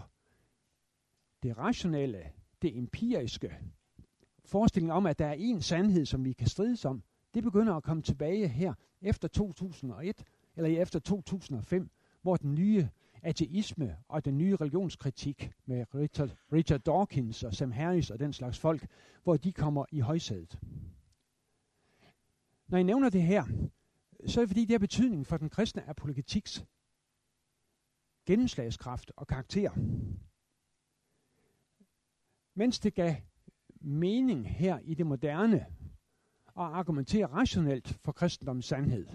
det 1.42 1.58
rationelle, 1.58 2.32
det 2.62 2.78
empiriske, 2.78 3.58
forestillingen 4.44 4.96
om, 4.96 5.06
at 5.06 5.18
der 5.18 5.26
er 5.26 5.32
en 5.32 5.62
sandhed, 5.62 6.06
som 6.06 6.24
vi 6.24 6.32
kan 6.32 6.46
strides 6.46 6.84
om, 6.84 7.02
det 7.34 7.42
begynder 7.42 7.74
at 7.74 7.82
komme 7.82 8.02
tilbage 8.02 8.48
her 8.48 8.74
efter 9.02 9.28
2001, 9.28 10.24
eller 10.56 10.82
efter 10.82 10.98
2005, 10.98 11.90
hvor 12.22 12.36
den 12.36 12.54
nye 12.54 12.88
ateisme 13.22 13.96
og 14.08 14.24
den 14.24 14.38
nye 14.38 14.56
religionskritik 14.56 15.52
med 15.66 15.94
Richard, 15.94 16.36
Richard 16.52 16.80
Dawkins 16.80 17.42
og 17.42 17.54
Sam 17.54 17.72
Harris 17.72 18.10
og 18.10 18.18
den 18.18 18.32
slags 18.32 18.58
folk, 18.58 18.86
hvor 19.22 19.36
de 19.36 19.52
kommer 19.52 19.84
i 19.92 20.00
højsædet. 20.00 20.58
Når 22.68 22.78
jeg 22.78 22.84
nævner 22.84 23.08
det 23.08 23.22
her, 23.22 23.44
så 24.26 24.40
er 24.40 24.42
det 24.42 24.50
fordi, 24.50 24.60
det 24.64 24.70
har 24.70 24.78
betydning 24.78 25.26
for 25.26 25.36
den 25.36 25.50
kristne 25.50 25.88
apologetiks 25.88 26.64
gennemslagskraft 28.26 29.12
og 29.16 29.26
karakter. 29.26 29.70
Mens 32.54 32.78
det 32.78 32.94
gav 32.94 33.14
mening 33.80 34.48
her 34.48 34.78
i 34.78 34.94
det 34.94 35.06
moderne 35.06 35.66
at 36.56 36.62
argumentere 36.62 37.26
rationelt 37.26 37.98
for 38.04 38.12
kristendommens 38.12 38.66
sandhed, 38.66 39.06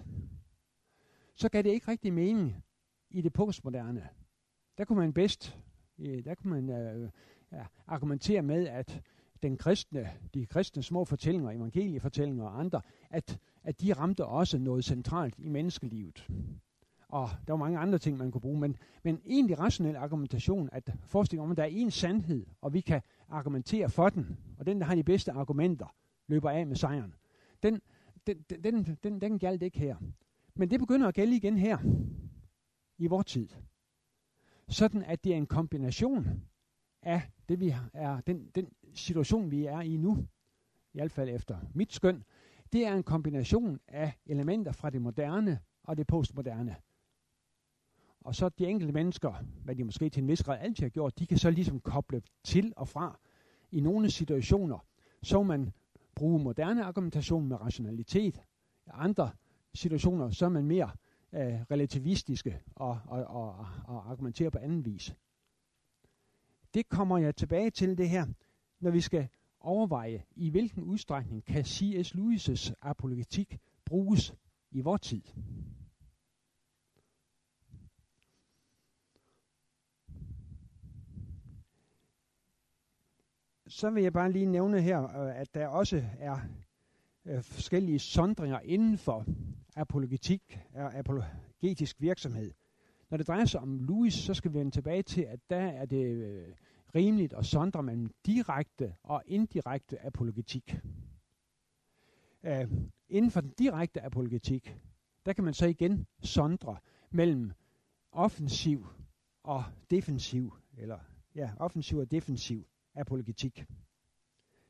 så 1.36 1.50
gav 1.50 1.63
det 1.63 1.69
ikke 1.69 1.91
rigtig 1.91 2.13
mening 2.13 2.63
i 3.10 3.21
det 3.21 3.34
postmoderne. 3.34 4.10
Der 4.78 4.86
kunne 4.86 5.00
man 5.00 5.13
bedst 5.13 5.58
der 6.26 6.36
kunne 6.36 6.62
man 6.62 6.69
øh, 6.69 7.10
ja, 7.52 7.65
argumentere 7.88 8.41
med, 8.41 8.67
at 8.67 9.02
den 9.43 9.58
kristne, 9.58 10.10
de 10.34 10.45
kristne 10.45 10.84
små 10.84 11.06
fortællinger, 11.06 11.52
evangeliefortællinger 11.52 12.45
og 12.45 12.60
andre, 12.60 12.82
at, 13.10 13.39
at 13.63 13.82
de 13.82 13.93
ramte 13.93 14.26
også 14.26 14.58
noget 14.58 14.86
centralt 14.86 15.36
i 15.38 15.50
menneskelivet. 15.50 16.28
Og 17.12 17.30
der 17.47 17.54
var 17.54 17.58
mange 17.58 17.80
andre 17.80 17.97
ting, 17.97 18.17
man 18.17 18.32
kunne 18.32 18.41
bruge, 18.41 18.60
men, 18.60 18.78
men 19.04 19.21
egentlig 19.26 19.60
rationel 19.60 19.95
argumentation, 19.95 20.69
at 20.71 20.93
forestillingen 21.06 21.45
om, 21.45 21.52
at 21.52 21.58
der 21.58 21.63
er 21.63 21.67
en 21.67 21.91
sandhed, 21.91 22.45
og 22.62 22.74
vi 22.74 22.82
kan 22.82 23.02
argumentere 23.30 23.89
for 23.89 24.10
den, 24.10 24.38
og 24.58 24.65
den, 24.65 24.80
der 24.80 24.86
har 24.86 24.95
de 24.95 25.04
bedste 25.04 25.32
argumenter, 25.32 25.95
løber 26.28 26.50
af 26.50 26.67
med 26.67 26.76
sejren. 26.76 27.13
Den, 27.63 27.82
den, 28.28 28.38
den, 28.50 28.63
den, 28.63 28.97
den, 29.04 29.21
den 29.21 29.39
galt 29.39 29.63
ikke 29.63 29.80
her. 29.80 29.95
Men 30.56 30.69
det 30.71 30.80
begynder 30.80 31.08
at 31.08 31.13
gælde 31.13 31.36
igen 31.36 31.58
her, 31.58 31.78
i 32.97 33.08
vores 33.08 33.26
tid. 33.26 33.50
Sådan 34.67 35.04
at 35.04 35.24
det 35.24 35.34
er 35.34 35.38
en 35.38 35.47
kombination 35.47 36.41
af 37.02 37.21
det, 37.50 37.60
vi 37.60 37.76
er, 37.93 38.21
den, 38.21 38.50
den 38.56 38.67
situation, 38.93 39.52
vi 39.52 39.65
er 39.65 39.82
i 39.82 39.97
nu, 39.97 40.17
i 40.93 40.97
hvert 40.97 41.12
fald 41.12 41.30
efter 41.30 41.58
mit 41.74 41.93
skøn, 41.93 42.24
det 42.74 42.86
er 42.86 42.93
en 42.93 43.04
kombination 43.04 43.80
af 43.88 44.13
elementer 44.26 44.71
fra 44.71 44.89
det 44.89 45.02
moderne 45.02 45.60
og 45.84 45.97
det 45.97 46.08
postmoderne. 46.08 46.76
Og 48.22 48.36
så 48.36 48.50
de 48.50 48.68
enkelte 48.68 48.94
mennesker, 48.94 49.34
hvad 49.64 49.76
de 49.76 49.84
måske 49.84 50.10
til 50.10 50.22
en 50.22 50.28
vis 50.28 50.44
grad 50.44 50.60
altid 50.60 50.84
har 50.84 50.90
gjort, 50.90 51.20
de 51.20 51.26
kan 51.26 51.38
så 51.38 51.50
ligesom 51.50 51.80
koble 51.80 52.22
til 52.44 52.74
og 52.76 52.88
fra. 52.88 53.20
I 53.72 53.80
nogle 53.80 54.12
situationer, 54.12 54.86
så 55.24 55.44
man 55.44 55.72
bruge 56.16 56.44
moderne 56.44 56.84
argumentation 56.84 57.48
med 57.48 57.62
rationalitet. 57.62 58.42
I 58.88 58.90
andre 58.94 59.32
situationer, 59.74 60.30
så 60.30 60.46
er 60.46 60.50
man 60.50 60.66
mere 60.66 60.92
øh, 61.34 61.62
relativistiske 61.72 62.62
og, 62.76 63.00
og, 63.06 63.24
og, 63.24 63.68
og 63.84 64.12
argumenterer 64.12 64.50
på 64.50 64.58
anden 64.58 64.86
vis. 64.86 65.16
Det 66.74 66.90
kommer 66.90 67.18
jeg 67.18 67.36
tilbage 67.36 67.70
til 67.70 67.98
det 67.98 68.10
her, 68.10 68.26
når 68.80 68.92
vi 68.92 69.02
skal 69.02 69.28
overveje, 69.60 70.24
i 70.36 70.50
hvilken 70.50 70.84
udstrækning 70.84 71.46
kan 71.46 71.66
C.S. 71.66 72.16
Lewis' 72.16 72.74
apologetik 72.82 73.60
bruges 73.86 74.34
i 74.72 74.82
vor 74.82 74.98
tid. 74.98 75.22
Så 83.72 83.90
vil 83.90 84.04
jeg 84.04 84.14
bare 84.14 84.32
lige 84.32 84.46
nævne 84.46 84.82
her, 84.82 85.04
øh, 85.04 85.40
at 85.40 85.54
der 85.54 85.68
også 85.68 86.04
er 86.20 86.38
øh, 87.26 87.44
forskellige 87.44 88.00
sondringer 88.00 88.60
inden 88.60 88.98
for 88.98 89.26
apologetik 89.76 90.60
og 90.74 90.96
apologetisk 90.96 92.02
virksomhed. 92.02 92.54
Når 93.10 93.18
det 93.18 93.28
drejer 93.28 93.46
sig 93.46 93.62
om 93.62 93.80
Louis, 93.80 94.14
så 94.14 94.34
skal 94.34 94.54
vi 94.54 94.60
vende 94.60 94.72
tilbage 94.72 95.04
til, 95.04 95.22
at 95.22 95.40
der 95.50 95.62
er 95.62 95.86
det 95.86 96.06
øh, 96.06 96.48
rimeligt 96.96 97.34
at 97.34 97.46
sondre 97.46 97.84
mellem 97.84 98.10
direkte 98.26 98.96
og 99.04 99.24
indirekte 99.26 100.06
apologetik. 100.06 100.78
Uh, 102.44 102.72
inden 103.10 103.32
for 103.32 103.42
den 103.42 103.54
direkte 103.58 104.02
apologetik, 104.02 104.78
der 105.26 105.34
kan 105.34 105.44
man 105.44 105.54
så 105.54 105.66
igen 105.66 106.08
sondre 106.24 106.78
mellem 107.12 107.52
offensiv 108.12 108.88
og 109.44 109.64
defensiv, 109.90 110.54
eller 110.78 111.00
ja, 111.36 111.52
offensiv 111.58 111.98
og 111.98 112.12
defensiv 112.12 112.71
apologetik. 112.96 113.66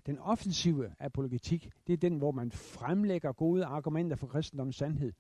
Den 0.06 0.20
offensive 0.20 0.94
apologetik, 1.00 1.72
det 1.88 1.94
er 1.94 1.98
den, 1.98 2.18
hvor 2.18 2.32
man 2.32 2.52
fremlægger 2.52 3.32
gode 3.32 3.66
argumenter 3.66 4.16
for 4.16 4.28
kristendommens 4.28 4.76
sandhed. 4.76 5.14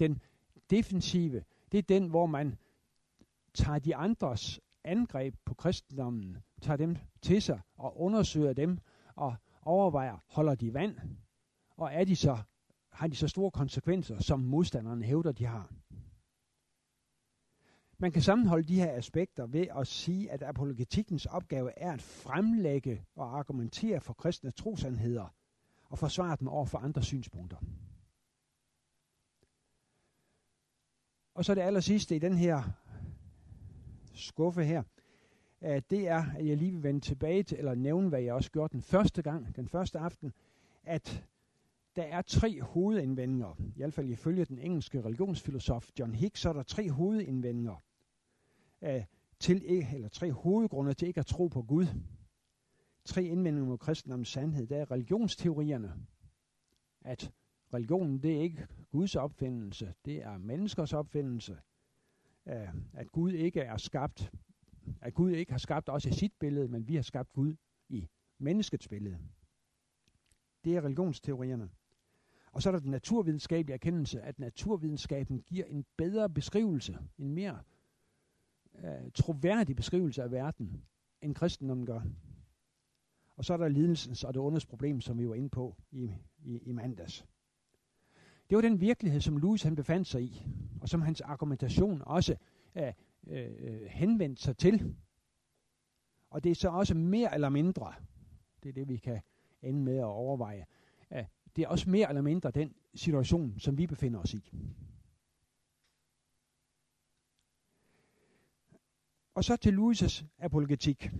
Den 0.00 0.22
defensive, 0.70 1.44
det 1.72 1.78
er 1.78 1.82
den, 1.82 2.08
hvor 2.08 2.26
man 2.26 2.56
tager 3.54 3.78
de 3.78 3.96
andres 3.96 4.60
angreb 4.84 5.34
på 5.44 5.54
kristendommen, 5.54 6.36
tager 6.62 6.76
dem 6.76 6.96
til 7.22 7.42
sig 7.42 7.60
og 7.76 8.00
undersøger 8.00 8.52
dem 8.52 8.78
og 9.14 9.36
overvejer, 9.62 10.16
holder 10.26 10.54
de 10.54 10.74
vand, 10.74 10.96
og 11.76 11.92
er 11.92 12.04
de 12.04 12.16
så, 12.16 12.38
har 12.92 13.06
de 13.06 13.16
så 13.16 13.28
store 13.28 13.50
konsekvenser, 13.50 14.20
som 14.20 14.40
modstanderne 14.40 15.04
hævder, 15.04 15.32
de 15.32 15.46
har. 15.46 15.72
Man 18.00 18.12
kan 18.12 18.22
sammenholde 18.22 18.68
de 18.68 18.74
her 18.74 18.96
aspekter 18.96 19.46
ved 19.46 19.66
at 19.76 19.86
sige, 19.86 20.30
at 20.30 20.42
apologetikkens 20.42 21.26
opgave 21.26 21.78
er 21.78 21.92
at 21.92 22.02
fremlægge 22.02 23.04
og 23.16 23.38
argumentere 23.38 24.00
for 24.00 24.12
kristne 24.12 24.50
trosandheder 24.50 25.34
og 25.84 25.98
forsvare 25.98 26.36
dem 26.40 26.48
over 26.48 26.64
for 26.64 26.78
andre 26.78 27.02
synspunkter. 27.02 27.56
Og 31.34 31.44
så 31.44 31.54
det 31.54 31.60
aller 31.60 31.80
sidste 31.80 32.16
i 32.16 32.18
den 32.18 32.36
her 32.36 32.62
skuffe 34.14 34.64
her, 34.64 34.82
det 35.60 36.08
er, 36.08 36.24
at 36.36 36.46
jeg 36.46 36.56
lige 36.56 36.72
vil 36.72 36.82
vende 36.82 37.00
tilbage 37.00 37.42
til, 37.42 37.58
eller 37.58 37.74
nævne, 37.74 38.08
hvad 38.08 38.20
jeg 38.20 38.34
også 38.34 38.50
gjorde 38.50 38.72
den 38.72 38.82
første 38.82 39.22
gang, 39.22 39.56
den 39.56 39.68
første 39.68 39.98
aften, 39.98 40.32
at 40.82 41.24
der 41.96 42.02
er 42.02 42.22
tre 42.22 42.62
hovedindvendinger, 42.62 43.54
i 43.58 43.72
hvert 43.76 43.94
fald 43.94 44.08
ifølge 44.08 44.44
den 44.44 44.58
engelske 44.58 45.02
religionsfilosof 45.04 45.90
John 45.98 46.14
Hicks, 46.14 46.40
så 46.40 46.48
er 46.48 46.52
der 46.52 46.62
tre 46.62 46.90
hovedindvendinger 46.90 47.82
af 48.80 49.06
til, 49.38 49.62
eller 49.94 50.08
tre 50.08 50.32
hovedgrunde 50.32 50.94
til 50.94 51.08
ikke 51.08 51.20
at 51.20 51.26
tro 51.26 51.48
på 51.48 51.62
Gud. 51.62 51.86
Tre 53.04 53.24
indvendinger 53.24 53.68
mod 53.68 53.78
kristendommens 53.78 54.28
sandhed. 54.28 54.66
Der 54.66 54.76
er 54.76 54.90
religionsteorierne, 54.90 56.06
at 57.00 57.32
religionen 57.74 58.22
det 58.22 58.36
er 58.36 58.40
ikke 58.40 58.66
Guds 58.90 59.16
opfindelse, 59.16 59.94
det 60.04 60.22
er 60.22 60.38
menneskers 60.38 60.92
opfindelse. 60.92 61.58
At 62.92 63.12
Gud 63.12 63.32
ikke 63.32 63.60
er 63.60 63.76
skabt, 63.76 64.32
at 65.00 65.14
Gud 65.14 65.30
ikke 65.30 65.52
har 65.52 65.58
skabt 65.58 65.88
os 65.88 66.04
i 66.04 66.12
sit 66.12 66.32
billede, 66.38 66.68
men 66.68 66.88
vi 66.88 66.94
har 66.94 67.02
skabt 67.02 67.32
Gud 67.32 67.54
i 67.88 68.08
menneskets 68.38 68.88
billede. 68.88 69.18
Det 70.64 70.76
er 70.76 70.84
religionsteorierne. 70.84 71.70
Og 72.52 72.62
så 72.62 72.68
er 72.68 72.72
der 72.72 72.80
den 72.80 72.90
naturvidenskabelige 72.90 73.74
erkendelse, 73.74 74.20
at 74.20 74.38
naturvidenskaben 74.38 75.40
giver 75.40 75.64
en 75.64 75.84
bedre 75.96 76.30
beskrivelse, 76.30 76.98
en 77.18 77.32
mere 77.32 77.62
øh, 78.84 79.10
troværdig 79.14 79.76
beskrivelse 79.76 80.22
af 80.22 80.30
verden, 80.30 80.82
end 81.22 81.34
kristendommen 81.34 81.86
gør. 81.86 82.00
Og 83.36 83.44
så 83.44 83.52
er 83.52 83.56
der 83.56 83.68
lidelsens 83.68 84.24
og 84.24 84.34
det 84.34 84.42
ondes 84.42 84.66
problem, 84.66 85.00
som 85.00 85.18
vi 85.18 85.28
var 85.28 85.34
inde 85.34 85.48
på 85.48 85.76
i, 85.90 86.12
i, 86.44 86.58
i 86.58 86.72
mandags. 86.72 87.26
Det 88.50 88.56
var 88.56 88.62
den 88.62 88.80
virkelighed, 88.80 89.20
som 89.20 89.36
Louis 89.36 89.62
han 89.62 89.74
befandt 89.74 90.08
sig 90.08 90.22
i, 90.22 90.46
og 90.80 90.88
som 90.88 91.02
hans 91.02 91.20
argumentation 91.20 92.02
også 92.06 92.36
øh, 92.74 92.92
øh, 93.26 93.80
henvendte 93.88 94.42
sig 94.42 94.56
til. 94.56 94.96
Og 96.30 96.44
det 96.44 96.50
er 96.50 96.54
så 96.54 96.68
også 96.68 96.94
mere 96.94 97.34
eller 97.34 97.48
mindre, 97.48 97.94
det 98.62 98.68
er 98.68 98.72
det, 98.72 98.88
vi 98.88 98.96
kan 98.96 99.20
ende 99.62 99.80
med 99.80 99.96
at 99.96 100.04
overveje, 100.04 100.66
øh, 101.12 101.24
det 101.56 101.64
er 101.64 101.68
også 101.68 101.90
mere 101.90 102.08
eller 102.08 102.22
mindre 102.22 102.50
den 102.50 102.74
situation, 102.94 103.58
som 103.58 103.78
vi 103.78 103.86
befinder 103.86 104.20
os 104.20 104.34
i. 104.34 104.52
Og 109.38 109.44
så 109.44 109.56
til 109.56 109.76
Louis' 109.76 110.24
apologetik. 110.38 111.10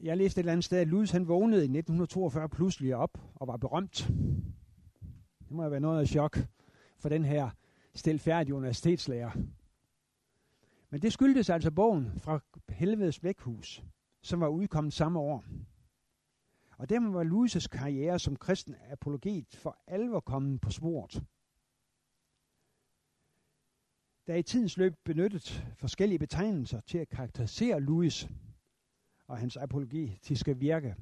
Jeg 0.00 0.16
læste 0.16 0.38
et 0.38 0.42
eller 0.42 0.52
andet 0.52 0.64
sted, 0.64 0.78
at 0.78 0.88
Louis 0.88 1.10
han 1.10 1.28
vågnede 1.28 1.60
i 1.60 1.64
1942 1.64 2.48
pludselig 2.48 2.96
op 2.96 3.18
og 3.34 3.48
var 3.48 3.56
berømt. 3.56 4.10
Det 5.48 5.50
må 5.50 5.68
være 5.68 5.80
noget 5.80 6.00
af 6.00 6.06
chok 6.06 6.38
for 6.98 7.08
den 7.08 7.24
her 7.24 7.50
stilfærdige 7.94 8.54
universitetslærer. 8.54 9.30
Men 10.90 11.02
det 11.02 11.12
skyldtes 11.12 11.50
altså 11.50 11.70
bogen 11.70 12.12
fra 12.18 12.40
Helvedes 12.68 13.20
Blækhus, 13.20 13.82
som 14.22 14.40
var 14.40 14.48
udkommet 14.48 14.92
samme 14.92 15.18
år. 15.18 15.44
Og 16.78 16.88
dermed 16.88 17.10
var 17.10 17.24
Louis' 17.24 17.68
karriere 17.68 18.18
som 18.18 18.36
kristen 18.36 18.76
apologet 18.90 19.54
for 19.54 19.78
alvor 19.86 20.20
kommet 20.20 20.60
på 20.60 20.70
sporet. 20.70 21.22
Der 24.26 24.32
er 24.32 24.38
i 24.38 24.42
tidens 24.42 24.76
løb 24.76 24.94
benyttet 25.04 25.64
forskellige 25.76 26.18
betegnelser 26.18 26.80
til 26.80 26.98
at 26.98 27.08
karakterisere 27.08 27.80
Louis 27.80 28.28
og 29.26 29.38
hans 29.38 29.56
apologetiske 29.56 30.58
virke. 30.58 30.96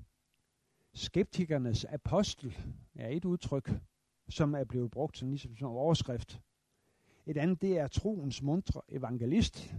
Skeptikernes 0.94 1.84
apostel 1.84 2.56
er 2.94 3.08
et 3.08 3.24
udtryk, 3.24 3.70
som 4.28 4.54
er 4.54 4.64
blevet 4.64 4.90
brugt 4.90 5.18
som, 5.18 5.28
ligesom 5.28 5.56
som 5.56 5.70
overskrift. 5.70 6.40
Et 7.26 7.36
andet, 7.36 7.62
det 7.62 7.78
er 7.78 7.86
troens 7.86 8.42
mundre 8.42 8.82
evangelist, 8.88 9.74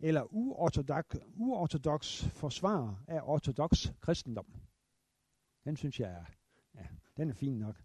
eller 0.00 0.34
uortodox, 0.34 1.04
uortodox 1.36 2.24
forsvarer 2.24 2.94
af 3.06 3.20
ortodox 3.22 3.88
kristendom. 4.00 4.46
Den 5.64 5.76
synes 5.76 6.00
jeg 6.00 6.10
er, 6.10 6.24
ja, 6.74 6.86
den 7.16 7.30
er 7.30 7.34
fin 7.34 7.58
nok. 7.58 7.82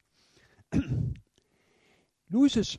Louis' 2.33 2.77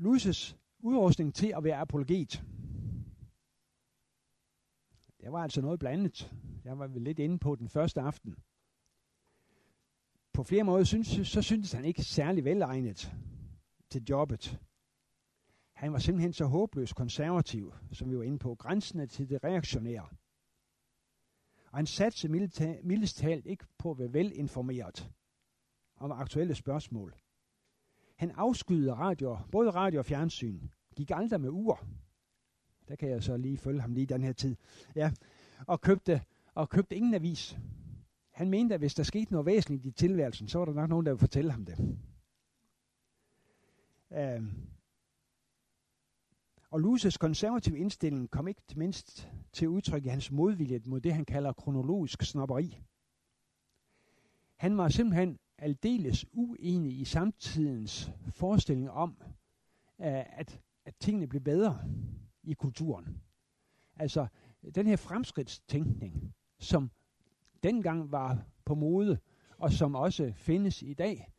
Luises 0.00 0.56
udrustning 0.78 1.34
til 1.34 1.52
at 1.56 1.64
være 1.64 1.76
apologet, 1.76 2.44
det 5.20 5.32
var 5.32 5.42
altså 5.42 5.60
noget 5.60 5.78
blandet. 5.78 6.32
Jeg 6.64 6.78
var 6.78 6.86
lidt 6.86 7.18
inde 7.18 7.38
på 7.38 7.54
den 7.56 7.68
første 7.68 8.00
aften. 8.00 8.36
På 10.32 10.42
flere 10.42 10.64
måder 10.64 10.84
synes, 10.84 11.28
så 11.28 11.42
syntes 11.42 11.72
han 11.72 11.84
ikke 11.84 12.02
særlig 12.02 12.44
velegnet 12.44 13.14
til 13.90 14.04
jobbet. 14.10 14.60
Han 15.72 15.92
var 15.92 15.98
simpelthen 15.98 16.32
så 16.32 16.44
håbløst 16.44 16.94
konservativ, 16.94 17.72
som 17.92 18.10
vi 18.10 18.16
var 18.16 18.22
inde 18.22 18.38
på, 18.38 18.54
grænsende 18.54 19.06
til 19.06 19.30
det 19.30 19.44
reaktionære. 19.44 20.08
Og 21.70 21.78
han 21.78 21.86
satte 21.86 22.28
mildest 22.82 23.16
talt 23.16 23.46
ikke 23.46 23.64
på 23.78 23.90
at 23.90 23.98
være 23.98 24.12
velinformeret 24.12 25.10
om 25.96 26.12
aktuelle 26.12 26.54
spørgsmål. 26.54 27.14
Han 28.20 28.30
afskyede 28.30 28.94
radio, 28.94 29.38
både 29.52 29.70
radio 29.70 29.98
og 29.98 30.06
fjernsyn, 30.06 30.68
gik 30.96 31.10
aldrig 31.10 31.40
med 31.40 31.50
ur. 31.50 31.84
Der 32.88 32.96
kan 32.96 33.08
jeg 33.08 33.22
så 33.22 33.36
lige 33.36 33.56
følge 33.56 33.80
ham 33.80 33.92
lige 33.92 34.06
den 34.06 34.22
her 34.22 34.32
tid. 34.32 34.56
Ja, 34.94 35.12
og 35.66 35.80
købte, 35.80 36.22
og 36.54 36.68
købte 36.68 36.96
ingen 36.96 37.14
avis. 37.14 37.58
Han 38.30 38.50
mente, 38.50 38.74
at 38.74 38.80
hvis 38.80 38.94
der 38.94 39.02
skete 39.02 39.32
noget 39.32 39.46
væsentligt 39.46 39.86
i 39.86 39.90
tilværelsen, 39.90 40.48
så 40.48 40.58
var 40.58 40.64
der 40.64 40.72
nok 40.72 40.88
nogen, 40.88 41.06
der 41.06 41.12
ville 41.12 41.20
fortælle 41.20 41.50
ham 41.50 41.64
det. 41.64 41.78
Uh, 44.10 44.46
og 46.70 46.80
Luces 46.80 47.16
konservative 47.16 47.78
indstilling 47.78 48.30
kom 48.30 48.48
ikke 48.48 48.62
til 48.68 48.78
mindst 48.78 49.28
til 49.52 49.68
udtryk 49.68 50.06
i 50.06 50.08
hans 50.08 50.30
modvilje 50.30 50.80
mod 50.84 51.00
det, 51.00 51.14
han 51.14 51.24
kalder 51.24 51.52
kronologisk 51.52 52.22
snopperi. 52.22 52.82
Han 54.56 54.76
var 54.76 54.88
simpelthen 54.88 55.38
aldeles 55.60 56.26
uenig 56.32 57.00
i 57.00 57.04
samtidens 57.04 58.12
forestilling 58.30 58.90
om, 58.90 59.16
øh, 60.00 60.38
at, 60.38 60.60
at 60.84 60.94
tingene 61.00 61.26
blev 61.26 61.40
bedre 61.40 61.80
i 62.42 62.52
kulturen. 62.52 63.22
Altså, 63.96 64.26
den 64.74 64.86
her 64.86 64.96
fremskridtstænkning, 64.96 66.34
som 66.58 66.90
dengang 67.62 68.12
var 68.12 68.44
på 68.64 68.74
mode, 68.74 69.18
og 69.58 69.72
som 69.72 69.94
også 69.94 70.32
findes 70.36 70.82
i 70.82 70.94
dag, 70.94 71.32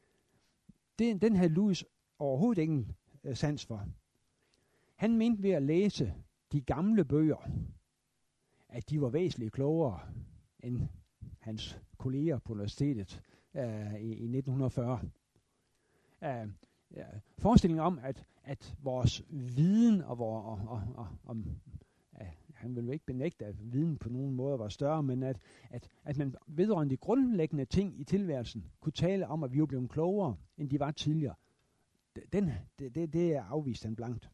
det, 1.00 1.22
den 1.22 1.36
havde 1.36 1.54
Louis 1.54 1.86
overhovedet 2.20 2.62
ingen 2.62 2.96
øh, 3.24 3.36
sans 3.36 3.66
for. 3.66 3.86
Han 4.96 5.18
mente 5.18 5.44
ved 5.44 5.52
at 5.52 5.64
læse 5.64 6.14
de 6.52 6.62
gamle 6.62 7.06
bøger, 7.06 7.50
at 8.70 8.90
de 8.90 9.02
var 9.02 9.10
væsentligt 9.10 9.54
klogere 9.54 10.00
end 10.60 10.88
hans 11.40 11.80
kolleger 11.98 12.40
på 12.40 12.54
universitetet 12.54 13.22
øh, 13.56 13.96
i, 13.96 14.08
i 14.08 14.38
1940. 14.38 14.94
Uh, 16.22 16.28
øh, 16.28 16.50
ja, 16.96 17.06
forestillingen 17.38 17.86
om, 17.86 18.00
at, 18.04 18.26
at 18.44 18.76
vores 18.80 19.24
viden 19.30 20.02
og, 20.02 20.18
vor, 20.18 20.42
og, 20.42 20.60
og, 20.68 20.84
og 20.96 21.08
om, 21.26 21.46
ja, 22.20 22.28
han 22.54 22.76
vil 22.76 22.90
ikke 22.90 23.06
benægte, 23.06 23.46
at 23.46 23.74
viden 23.74 23.98
på 23.98 24.10
nogen 24.10 24.36
måde 24.36 24.60
var 24.60 24.70
større, 24.70 25.04
men 25.04 25.24
at, 25.24 25.40
at, 25.70 25.90
at 26.04 26.18
man 26.18 26.36
vedrørende 26.48 26.92
de 26.92 26.98
grundlæggende 26.98 27.66
ting 27.66 28.00
i 28.00 28.04
tilværelsen 28.04 28.72
kunne 28.80 28.94
tale 28.94 29.28
om, 29.28 29.44
at 29.44 29.54
vi 29.54 29.60
var 29.60 29.66
blevet 29.66 29.90
klogere, 29.90 30.38
end 30.58 30.70
de 30.70 30.80
var 30.80 30.92
tidligere. 30.92 31.36
Den, 32.34 32.52
det, 32.80 32.96
det, 32.96 33.14
det 33.14 33.36
er 33.36 33.44
afvist 33.44 33.84
han 33.84 33.96
blankt. 33.96 34.30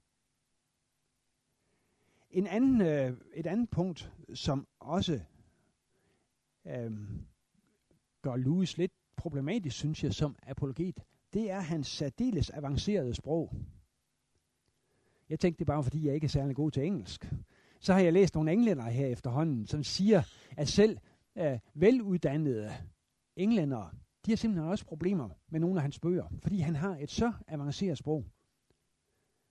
En 2.30 2.48
anden, 2.48 2.82
øh, 2.82 3.18
et 3.34 3.48
andet 3.48 3.70
punkt, 3.70 4.12
som 4.34 4.68
også 4.80 5.22
øh, 6.66 6.92
gør 8.22 8.36
Louis 8.36 8.78
lidt 8.78 8.92
problematisk, 9.18 9.78
synes 9.78 10.04
jeg, 10.04 10.14
som 10.14 10.36
apologet, 10.44 11.00
det 11.34 11.52
er 11.52 11.60
hans 11.60 11.88
særdeles 11.88 12.50
avancerede 12.50 13.14
sprog. 13.14 13.54
Jeg 15.30 15.40
tænkte 15.40 15.60
det 15.60 15.68
bare, 15.68 15.84
fordi 15.84 16.06
jeg 16.06 16.16
ikke 16.16 16.26
er 16.26 16.30
særlig 16.30 16.56
god 16.56 16.72
til 16.72 16.86
engelsk. 16.86 17.34
Så 17.80 17.94
har 17.94 18.00
jeg 18.00 18.14
læst 18.14 18.36
nogle 18.36 18.52
englænder 18.52 18.90
her 18.90 19.08
efterhånden, 19.08 19.68
som 19.68 19.84
siger, 19.84 20.24
at 20.58 20.68
selv 20.68 20.98
øh, 21.38 21.60
veluddannede 21.74 22.72
englændere, 23.36 23.92
de 24.26 24.32
har 24.32 24.36
simpelthen 24.36 24.70
også 24.70 24.86
problemer 24.86 25.30
med 25.50 25.60
nogle 25.60 25.76
af 25.76 25.82
hans 25.82 26.00
bøger, 26.00 26.28
fordi 26.44 26.60
han 26.60 26.76
har 26.76 26.98
et 26.98 27.12
så 27.12 27.34
avanceret 27.48 27.98
sprog. 27.98 28.26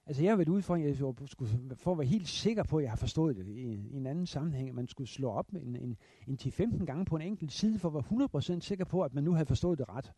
Altså 0.06 0.22
jeg 0.22 0.32
har 0.32 0.36
været 0.36 0.48
ude 0.48 0.62
for, 0.62 0.74
at 0.74 0.82
jeg 0.82 0.96
skulle, 1.26 1.76
for 1.76 1.92
at 1.92 1.98
være 1.98 2.06
helt 2.06 2.28
sikker 2.28 2.62
på, 2.62 2.76
at 2.76 2.82
jeg 2.82 2.90
har 2.90 2.96
forstået 2.96 3.36
det 3.36 3.46
i, 3.46 3.60
i 3.74 3.96
en 3.96 4.06
anden 4.06 4.26
sammenhæng, 4.26 4.68
at 4.68 4.74
man 4.74 4.88
skulle 4.88 5.08
slå 5.08 5.30
op 5.30 5.52
en, 5.52 5.76
en, 5.76 5.96
en 6.26 6.38
10-15 6.42 6.84
gange 6.84 7.04
på 7.04 7.16
en 7.16 7.22
enkelt 7.22 7.52
side, 7.52 7.78
for 7.78 7.88
at 7.88 7.94
være 7.94 8.56
100% 8.56 8.60
sikker 8.60 8.84
på, 8.84 9.02
at 9.02 9.14
man 9.14 9.24
nu 9.24 9.32
havde 9.32 9.46
forstået 9.46 9.78
det 9.78 9.88
ret. 9.88 10.12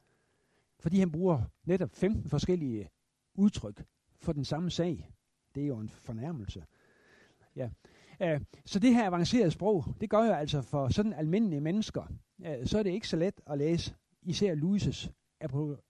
Fordi 0.81 0.99
han 0.99 1.13
bruger 1.13 1.43
netop 1.65 1.91
15 1.93 2.31
forskellige 2.31 2.89
udtryk 3.35 3.85
for 4.17 4.33
den 4.33 4.45
samme 4.45 4.71
sag. 4.71 5.11
Det 5.55 5.63
er 5.63 5.67
jo 5.67 5.79
en 5.79 5.89
fornærmelse. 5.89 6.65
Ja. 7.57 7.71
Uh, 8.21 8.43
så 8.65 8.79
det 8.79 8.95
her 8.95 9.07
avancerede 9.07 9.51
sprog, 9.51 9.85
det 10.01 10.11
gør 10.11 10.25
jo 10.25 10.33
altså 10.33 10.63
for 10.63 10.89
sådan 10.89 11.13
almindelige 11.13 11.61
mennesker, 11.61 12.03
uh, 12.39 12.47
så 12.65 12.79
er 12.79 12.83
det 12.83 12.91
ikke 12.91 13.09
så 13.09 13.17
let 13.17 13.41
at 13.47 13.59
læse 13.59 13.95
især 14.23 14.55
Louis' 14.55 15.11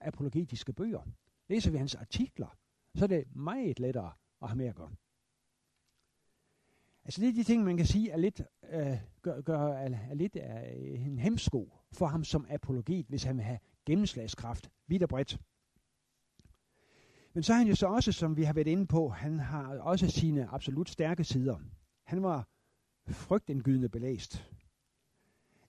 apologetiske 0.00 0.72
bøger. 0.72 1.00
Læser 1.48 1.70
vi 1.70 1.76
hans 1.76 1.94
artikler, 1.94 2.56
så 2.94 3.04
er 3.04 3.08
det 3.08 3.36
meget 3.36 3.80
lettere 3.80 4.12
at 4.42 4.48
have 4.48 4.56
med 4.56 4.66
at 4.66 4.74
gøre. 4.74 4.90
Altså 7.04 7.20
det 7.20 7.28
er 7.28 7.32
de 7.32 7.44
ting, 7.44 7.64
man 7.64 7.76
kan 7.76 7.86
sige 7.86 8.10
er 8.10 8.16
lidt, 8.16 8.42
øh, 8.72 8.98
gør, 9.22 9.40
gør, 9.40 9.58
er, 9.58 9.98
er 10.10 10.14
lidt 10.14 10.36
er 10.36 10.60
en 10.60 11.18
hemsko 11.18 11.72
for 11.92 12.06
ham 12.06 12.24
som 12.24 12.46
apologet, 12.50 13.06
hvis 13.08 13.24
han 13.24 13.36
vil 13.36 13.44
have 13.44 13.58
gennemslagskraft 13.86 14.70
vidt 14.86 15.02
og 15.02 15.08
bredt. 15.08 15.40
Men 17.32 17.42
så 17.42 17.52
er 17.52 17.56
han 17.56 17.68
jo 17.68 17.74
så 17.74 17.86
også, 17.86 18.12
som 18.12 18.36
vi 18.36 18.42
har 18.42 18.52
været 18.52 18.66
inde 18.66 18.86
på, 18.86 19.08
han 19.08 19.38
har 19.38 19.78
også 19.78 20.10
sine 20.10 20.48
absolut 20.48 20.88
stærke 20.88 21.24
sider. 21.24 21.58
Han 22.04 22.22
var 22.22 22.48
frygtindgydende 23.08 23.88
belæst. 23.88 24.50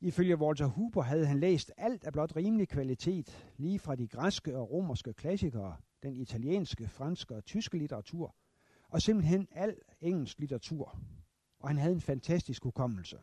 Ifølge 0.01 0.37
Walter 0.37 0.65
Huber 0.65 1.01
havde 1.01 1.25
han 1.25 1.39
læst 1.39 1.71
alt 1.77 2.03
af 2.03 2.13
blot 2.13 2.35
rimelig 2.35 2.69
kvalitet, 2.69 3.53
lige 3.57 3.79
fra 3.79 3.95
de 3.95 4.07
græske 4.07 4.57
og 4.57 4.71
romerske 4.71 5.13
klassikere 5.13 5.77
den 6.03 6.15
italienske, 6.15 6.87
franske 6.87 7.35
og 7.35 7.45
tyske 7.45 7.77
litteratur, 7.77 8.35
og 8.89 9.01
simpelthen 9.01 9.47
al 9.51 9.75
engelsk 10.01 10.39
litteratur. 10.39 10.99
Og 11.59 11.69
han 11.69 11.77
havde 11.77 11.93
en 11.93 12.01
fantastisk 12.01 12.63
hukommelse. 12.63 13.17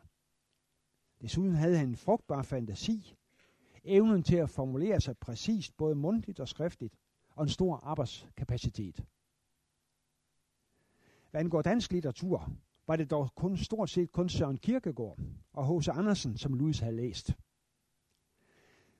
Desuden 1.21 1.55
havde 1.55 1.77
han 1.77 1.89
en 1.89 1.95
frugtbar 1.95 2.41
fantasi, 2.41 3.15
evnen 3.83 4.23
til 4.23 4.35
at 4.35 4.49
formulere 4.49 5.01
sig 5.01 5.17
præcist, 5.17 5.77
både 5.77 5.95
mundtligt 5.95 6.39
og 6.39 6.47
skriftligt, 6.47 6.95
og 7.29 7.43
en 7.43 7.49
stor 7.49 7.75
arbejdskapacitet. 7.75 9.05
Hvad 11.31 11.41
angår 11.41 11.61
dansk 11.61 11.91
litteratur, 11.91 12.51
var 12.87 12.95
det 12.95 13.11
dog 13.11 13.35
kun 13.35 13.57
stort 13.57 13.89
set 13.89 14.11
kun 14.11 14.29
Søren 14.29 14.57
Kierkegaard 14.57 15.19
og 15.53 15.79
H.C. 15.79 15.87
Andersen, 15.87 16.37
som 16.37 16.53
Louis 16.53 16.79
havde 16.79 16.95
læst. 16.95 17.31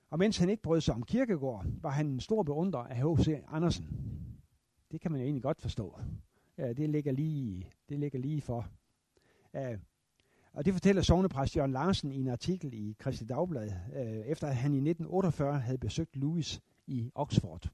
Og 0.09 0.19
mens 0.19 0.37
han 0.37 0.49
ikke 0.49 0.63
brød 0.63 0.81
sig 0.81 0.95
om 0.95 1.03
Kierkegaard, 1.03 1.65
var 1.81 1.89
han 1.89 2.07
en 2.07 2.19
stor 2.19 2.43
beundrer 2.43 2.79
af 2.79 2.95
H.C. 2.95 3.43
Andersen. 3.47 3.87
Det 4.91 5.01
kan 5.01 5.11
man 5.11 5.21
jo 5.21 5.25
egentlig 5.25 5.43
godt 5.43 5.61
forstå. 5.61 5.99
Ja, 6.57 6.73
det 6.73 6.89
ligger 6.89 7.11
lige, 7.11 7.71
det 7.89 7.99
ligger 7.99 8.19
lige 8.19 8.41
for. 8.41 8.67
Ja, 9.53 9.77
og 10.53 10.65
det 10.65 10.73
fortæller 10.73 11.01
sovnepræst 11.01 11.57
Jørgen 11.57 11.71
Larsen 11.71 12.11
i 12.11 12.19
en 12.19 12.27
artikel 12.27 12.73
i 12.73 12.95
Kristi 12.99 13.25
Dagblad, 13.25 13.71
øh, 13.95 14.25
efter 14.25 14.47
at 14.47 14.55
han 14.55 14.73
i 14.73 14.77
1948 14.77 15.59
havde 15.59 15.77
besøgt 15.77 16.15
Louis 16.15 16.61
i 16.87 17.11
Oxford. 17.15 17.71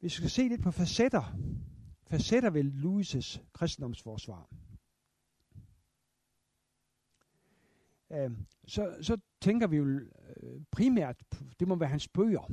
Hvis 0.00 0.12
vi 0.12 0.16
skal 0.16 0.30
se 0.30 0.48
lidt 0.48 0.62
på 0.62 0.70
facetter, 0.70 1.38
facetter 2.06 2.50
ved 2.50 2.64
Louis' 2.64 3.40
kristendomsforsvar, 3.52 4.48
øh, 8.12 8.30
så, 8.66 8.96
så 9.00 9.16
tænker 9.40 9.66
vi 9.66 9.76
jo 9.76 9.84
øh, 9.84 10.60
primært, 10.70 11.22
det 11.60 11.68
må 11.68 11.74
være 11.74 11.88
hans 11.88 12.08
bøger 12.08 12.50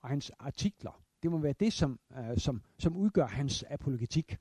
og 0.00 0.08
hans 0.08 0.30
artikler. 0.38 1.02
Det 1.22 1.30
må 1.30 1.38
være 1.38 1.52
det, 1.52 1.72
som, 1.72 2.00
øh, 2.18 2.38
som, 2.38 2.62
som 2.78 2.96
udgør 2.96 3.26
hans 3.26 3.64
apologetik. 3.70 4.38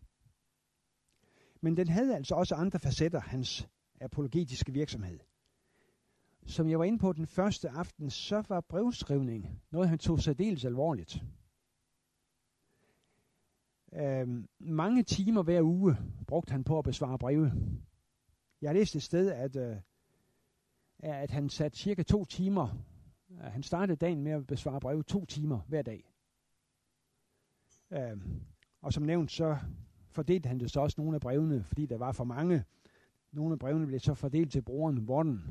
Men 1.61 1.77
den 1.77 1.87
havde 1.87 2.15
altså 2.15 2.35
også 2.35 2.55
andre 2.55 2.79
facetter, 2.79 3.19
hans 3.19 3.67
apologetiske 4.01 4.73
virksomhed. 4.73 5.19
Som 6.45 6.69
jeg 6.69 6.79
var 6.79 6.85
inde 6.85 6.99
på 6.99 7.13
den 7.13 7.27
første 7.27 7.69
aften, 7.69 8.09
så 8.09 8.43
var 8.49 8.61
brevskrivning 8.61 9.61
noget, 9.71 9.89
han 9.89 9.99
tog 9.99 10.19
særdeles 10.19 10.65
alvorligt. 10.65 11.23
Øhm, 13.93 14.47
mange 14.59 15.03
timer 15.03 15.43
hver 15.43 15.61
uge 15.61 15.97
brugte 16.27 16.51
han 16.51 16.63
på 16.63 16.77
at 16.77 16.83
besvare 16.83 17.19
breve. 17.19 17.51
Jeg 18.61 18.69
har 18.69 18.73
læst 18.73 18.95
et 18.95 19.03
sted, 19.03 19.31
at, 19.31 19.55
øh, 19.55 19.77
er, 20.99 21.13
at 21.13 21.31
han 21.31 21.49
satte 21.49 21.77
cirka 21.77 22.03
to 22.03 22.25
timer. 22.25 22.67
Han 23.39 23.63
startede 23.63 23.97
dagen 23.97 24.21
med 24.21 24.31
at 24.31 24.47
besvare 24.47 24.79
breve 24.79 25.03
to 25.03 25.25
timer 25.25 25.59
hver 25.67 25.81
dag. 25.81 26.13
Øh, 27.91 28.17
og 28.81 28.93
som 28.93 29.03
nævnt, 29.03 29.31
så 29.31 29.57
fordelte 30.11 30.47
han 30.47 30.59
det 30.59 30.71
så 30.71 30.79
også 30.79 31.01
nogle 31.01 31.15
af 31.15 31.21
brevene, 31.21 31.63
fordi 31.63 31.85
der 31.85 31.97
var 31.97 32.11
for 32.11 32.23
mange. 32.23 32.63
Nogle 33.31 33.53
af 33.53 33.59
brevene 33.59 33.87
blev 33.87 33.99
så 33.99 34.13
fordelt 34.13 34.51
til 34.51 34.61
broren 34.61 34.99
Warden. 34.99 35.43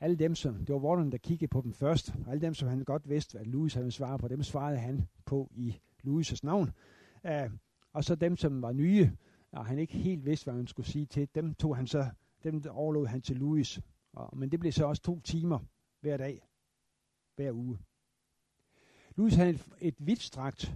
Alle 0.00 0.16
dem, 0.16 0.34
som, 0.34 0.64
det 0.64 0.74
var 0.74 0.80
Warden, 0.80 1.12
der 1.12 1.18
kiggede 1.18 1.48
på 1.48 1.60
dem 1.60 1.72
først. 1.72 2.14
Alle 2.28 2.40
dem, 2.40 2.54
som 2.54 2.68
han 2.68 2.84
godt 2.84 3.08
vidste, 3.08 3.38
at 3.38 3.46
Louis 3.46 3.74
havde 3.74 3.90
svaret 3.90 4.20
på, 4.20 4.28
dem 4.28 4.42
svarede 4.42 4.78
han 4.78 5.08
på 5.24 5.50
i 5.54 5.80
Louis' 6.06 6.38
navn. 6.42 6.72
Uh, 7.24 7.52
og 7.92 8.04
så 8.04 8.14
dem, 8.14 8.36
som 8.36 8.62
var 8.62 8.72
nye, 8.72 9.10
og 9.52 9.66
han 9.66 9.78
ikke 9.78 9.92
helt 9.92 10.24
vidste, 10.24 10.44
hvad 10.44 10.54
han 10.54 10.66
skulle 10.66 10.88
sige 10.88 11.06
til, 11.06 11.28
dem 11.34 11.54
tog 11.54 11.76
han 11.76 11.86
så, 11.86 12.06
dem 12.44 12.62
overlod 12.70 13.06
han 13.06 13.22
til 13.22 13.36
Louis. 13.36 13.80
Og, 14.14 14.38
men 14.38 14.50
det 14.50 14.60
blev 14.60 14.72
så 14.72 14.86
også 14.86 15.02
to 15.02 15.20
timer 15.20 15.58
hver 16.00 16.16
dag, 16.16 16.48
hver 17.36 17.52
uge. 17.52 17.78
Louis 19.16 19.34
havde 19.34 19.50
et, 19.50 19.68
et 19.80 19.94
vidtstrakt, 19.98 20.72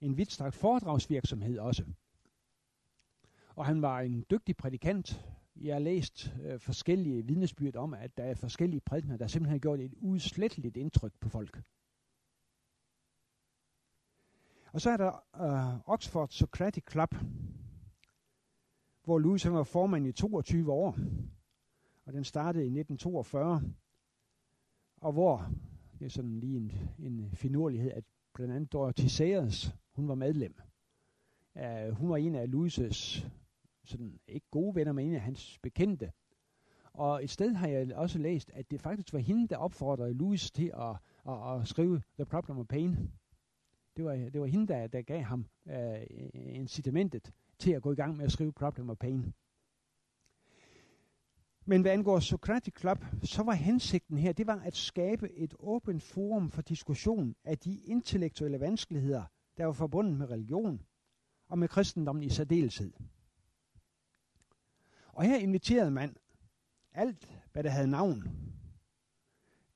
en 0.00 0.16
vidtstrakt 0.16 0.54
foredragsvirksomhed 0.54 1.58
også. 1.58 1.84
Og 3.56 3.66
han 3.66 3.82
var 3.82 4.00
en 4.00 4.24
dygtig 4.30 4.56
prædikant. 4.56 5.26
Jeg 5.56 5.74
har 5.74 5.80
læst 5.80 6.34
øh, 6.42 6.60
forskellige 6.60 7.26
vidnesbyrd 7.26 7.76
om, 7.76 7.94
at 7.94 8.16
der 8.16 8.24
er 8.24 8.34
forskellige 8.34 8.80
prædikner, 8.80 9.16
der 9.16 9.26
simpelthen 9.26 9.54
har 9.54 9.58
gjort 9.58 9.80
et 9.80 9.94
udsletteligt 9.94 10.76
indtryk 10.76 11.12
på 11.20 11.28
folk. 11.28 11.62
Og 14.72 14.80
så 14.80 14.90
er 14.90 14.96
der 14.96 15.24
øh, 15.42 15.80
Oxford 15.86 16.28
Socratic 16.28 16.84
Club, 16.90 17.14
hvor 19.04 19.18
Louis 19.18 19.50
var 19.50 19.62
formand 19.62 20.06
i 20.06 20.12
22 20.12 20.72
år. 20.72 20.98
Og 22.06 22.12
den 22.12 22.24
startede 22.24 22.64
i 22.64 22.78
1942. 22.78 23.62
Og 24.96 25.12
hvor, 25.12 25.50
det 25.98 26.04
er 26.04 26.10
sådan 26.10 26.40
lige 26.40 26.56
en, 26.56 26.72
en 26.98 27.30
finurlighed, 27.34 27.90
at 27.90 28.04
blandt 28.34 28.54
andet 28.54 28.72
Dorothy 28.72 29.06
Sayers, 29.06 29.74
hun 29.94 30.08
var 30.08 30.14
medlem. 30.14 30.54
Uh, 31.54 31.88
hun 31.90 32.10
var 32.10 32.16
en 32.16 32.34
af 32.34 32.46
Louis' 32.46 33.26
sådan, 33.84 34.20
ikke 34.28 34.46
gode 34.50 34.74
venner, 34.74 34.92
men 34.92 35.08
en 35.08 35.14
af 35.14 35.20
hans 35.20 35.58
bekendte. 35.62 36.12
Og 36.92 37.24
et 37.24 37.30
sted 37.30 37.52
har 37.52 37.68
jeg 37.68 37.96
også 37.96 38.18
læst, 38.18 38.50
at 38.54 38.70
det 38.70 38.80
faktisk 38.80 39.12
var 39.12 39.18
hende, 39.18 39.48
der 39.48 39.56
opfordrede 39.56 40.14
Louis 40.14 40.50
til 40.50 40.72
at, 40.74 40.96
at, 41.28 41.60
at 41.60 41.68
skrive 41.68 42.02
The 42.16 42.24
Problem 42.24 42.58
of 42.58 42.66
Pain. 42.66 43.12
Det 43.96 44.04
var, 44.04 44.14
det 44.14 44.40
var 44.40 44.46
hende, 44.46 44.66
der, 44.66 44.86
der 44.86 45.02
gav 45.02 45.22
ham 45.22 45.46
uh, 45.66 45.74
incitamentet 46.34 47.32
til 47.58 47.72
at 47.72 47.82
gå 47.82 47.92
i 47.92 47.96
gang 47.96 48.16
med 48.16 48.24
at 48.24 48.32
skrive 48.32 48.52
Problem 48.52 48.90
of 48.90 48.96
Pain. 48.96 49.34
Men 51.68 51.80
hvad 51.80 51.92
angår 51.92 52.20
Socratic 52.20 52.74
Club, 52.80 53.04
så 53.22 53.42
var 53.42 53.52
hensigten 53.52 54.18
her, 54.18 54.32
det 54.32 54.46
var 54.46 54.60
at 54.64 54.76
skabe 54.76 55.32
et 55.32 55.54
åbent 55.58 56.02
forum 56.02 56.50
for 56.50 56.62
diskussion 56.62 57.34
af 57.44 57.58
de 57.58 57.76
intellektuelle 57.76 58.60
vanskeligheder, 58.60 59.24
der 59.56 59.64
var 59.64 59.72
forbundet 59.72 60.16
med 60.16 60.30
religion 60.30 60.82
og 61.48 61.58
med 61.58 61.68
kristendommen 61.68 62.22
i 62.22 62.28
særdeleshed. 62.28 62.92
Og 65.12 65.24
her 65.24 65.36
inviterede 65.36 65.90
man 65.90 66.16
alt, 66.92 67.30
hvad 67.52 67.62
der 67.62 67.70
havde 67.70 67.90
navn, 67.90 68.24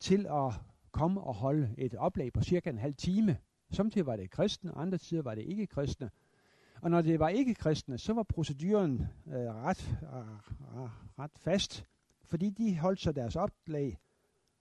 til 0.01 0.27
at 0.27 0.53
komme 0.91 1.21
og 1.21 1.35
holde 1.35 1.75
et 1.79 1.95
oplæg 1.95 2.33
på 2.33 2.43
cirka 2.43 2.71
en 2.71 2.79
halv 2.79 2.95
time 2.95 3.37
Samtidig 3.73 4.07
var 4.07 4.17
det 4.17 4.31
kristne, 4.31 4.73
andre 4.73 4.99
tider 4.99 5.23
var 5.23 5.35
det 5.35 5.43
ikke 5.43 5.67
kristne. 5.67 6.11
Og 6.83 6.91
når 6.91 7.03
det 7.03 7.19
var 7.19 7.29
ikke 7.29 7.55
kristne, 7.55 7.99
så 7.99 8.13
var 8.13 8.23
proceduren 8.23 9.09
øh, 9.27 9.35
ret, 9.35 9.99
øh, 10.03 10.89
ret 11.19 11.39
fast, 11.39 11.85
fordi 12.25 12.51
de 12.51 12.79
holdt 12.79 13.01
sig 13.01 13.15
deres 13.15 13.37
oplag, 13.37 13.99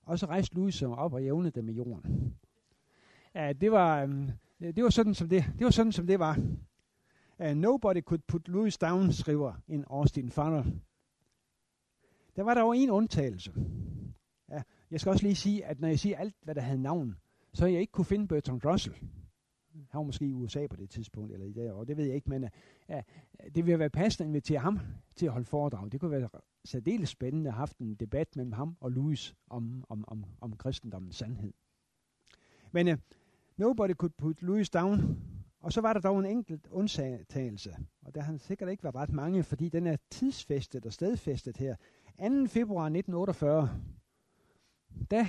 og 0.03 0.19
så 0.19 0.25
rejste 0.25 0.55
Louis 0.55 0.81
op 0.81 1.13
og 1.13 1.23
jævnede 1.23 1.51
dem 1.51 1.63
med 1.65 1.73
jorden. 1.73 2.35
Ja, 3.35 3.53
det 3.53 3.71
var, 3.71 4.03
øh, 4.59 4.75
det 4.75 4.83
var 4.83 4.89
sådan 4.89 5.13
som 5.13 5.29
det, 5.29 5.45
det 5.57 5.65
var 5.65 5.71
sådan 5.71 5.91
som 5.91 6.07
det 6.07 6.19
var. 6.19 6.39
Uh, 7.39 7.55
nobody 7.55 8.01
could 8.01 8.21
put 8.27 8.47
Louis 8.47 8.77
down, 8.77 9.11
skriver 9.11 9.53
en 9.67 9.85
Austin 9.87 10.29
Farrell. 10.29 10.81
Der 12.35 12.43
var 12.43 12.53
der 12.53 12.61
jo 12.61 12.71
en 12.71 12.89
undtagelse. 12.89 13.53
Ja, 14.49 14.61
jeg 14.91 14.99
skal 14.99 15.09
også 15.09 15.23
lige 15.23 15.35
sige, 15.35 15.65
at 15.65 15.79
når 15.79 15.87
jeg 15.87 15.99
siger 15.99 16.17
alt, 16.17 16.35
hvad 16.43 16.55
der 16.55 16.61
havde 16.61 16.81
navn, 16.81 17.15
så 17.53 17.65
jeg 17.65 17.79
ikke 17.81 17.91
kunne 17.91 18.05
finde 18.05 18.27
Bertrand 18.27 18.65
Russell. 18.65 18.95
Han 19.89 19.97
var 19.99 20.03
måske 20.03 20.25
i 20.25 20.33
USA 20.33 20.67
på 20.67 20.75
det 20.75 20.89
tidspunkt, 20.89 21.33
eller 21.33 21.45
i 21.45 21.53
dag, 21.53 21.71
og 21.71 21.87
det 21.87 21.97
ved 21.97 22.05
jeg 22.05 22.15
ikke, 22.15 22.29
men 22.29 22.49
ja, 22.89 23.01
det 23.55 23.65
ville 23.65 23.79
være 23.79 23.89
passende 23.89 24.25
at 24.25 24.29
invitere 24.29 24.59
ham 24.59 24.79
til 25.15 25.25
at 25.25 25.31
holde 25.31 25.45
foredrag. 25.45 25.91
Det 25.91 25.99
kunne 25.99 26.11
være 26.11 26.29
særdeles 26.65 27.09
spændende 27.09 27.47
at 27.47 27.53
have 27.53 27.59
haft 27.59 27.77
en 27.77 27.95
debat 27.95 28.35
mellem 28.35 28.51
ham 28.51 28.77
og 28.79 28.91
Louis 28.91 29.35
om, 29.49 29.83
om, 29.89 30.05
om, 30.07 30.25
om 30.41 30.55
kristendommens 30.55 31.15
sandhed. 31.15 31.53
Men 32.71 32.87
uh, 32.87 32.93
nobody 33.57 33.93
could 33.93 34.11
put 34.17 34.41
Louis 34.41 34.69
down, 34.69 35.21
og 35.59 35.73
så 35.73 35.81
var 35.81 35.93
der 35.93 35.99
dog 35.99 36.19
en 36.19 36.25
enkelt 36.25 36.67
undtagelse, 36.71 37.75
og 38.01 38.15
der 38.15 38.21
har 38.21 38.37
sikkert 38.37 38.69
ikke 38.69 38.83
været 38.83 38.95
ret 38.95 39.11
mange, 39.11 39.43
fordi 39.43 39.69
den 39.69 39.87
er 39.87 39.97
tidsfæstet 40.09 40.85
og 40.85 40.93
stedfæstet 40.93 41.57
her. 41.57 41.75
2. 41.75 42.47
februar 42.47 42.85
1948, 42.85 43.69
da 45.11 45.27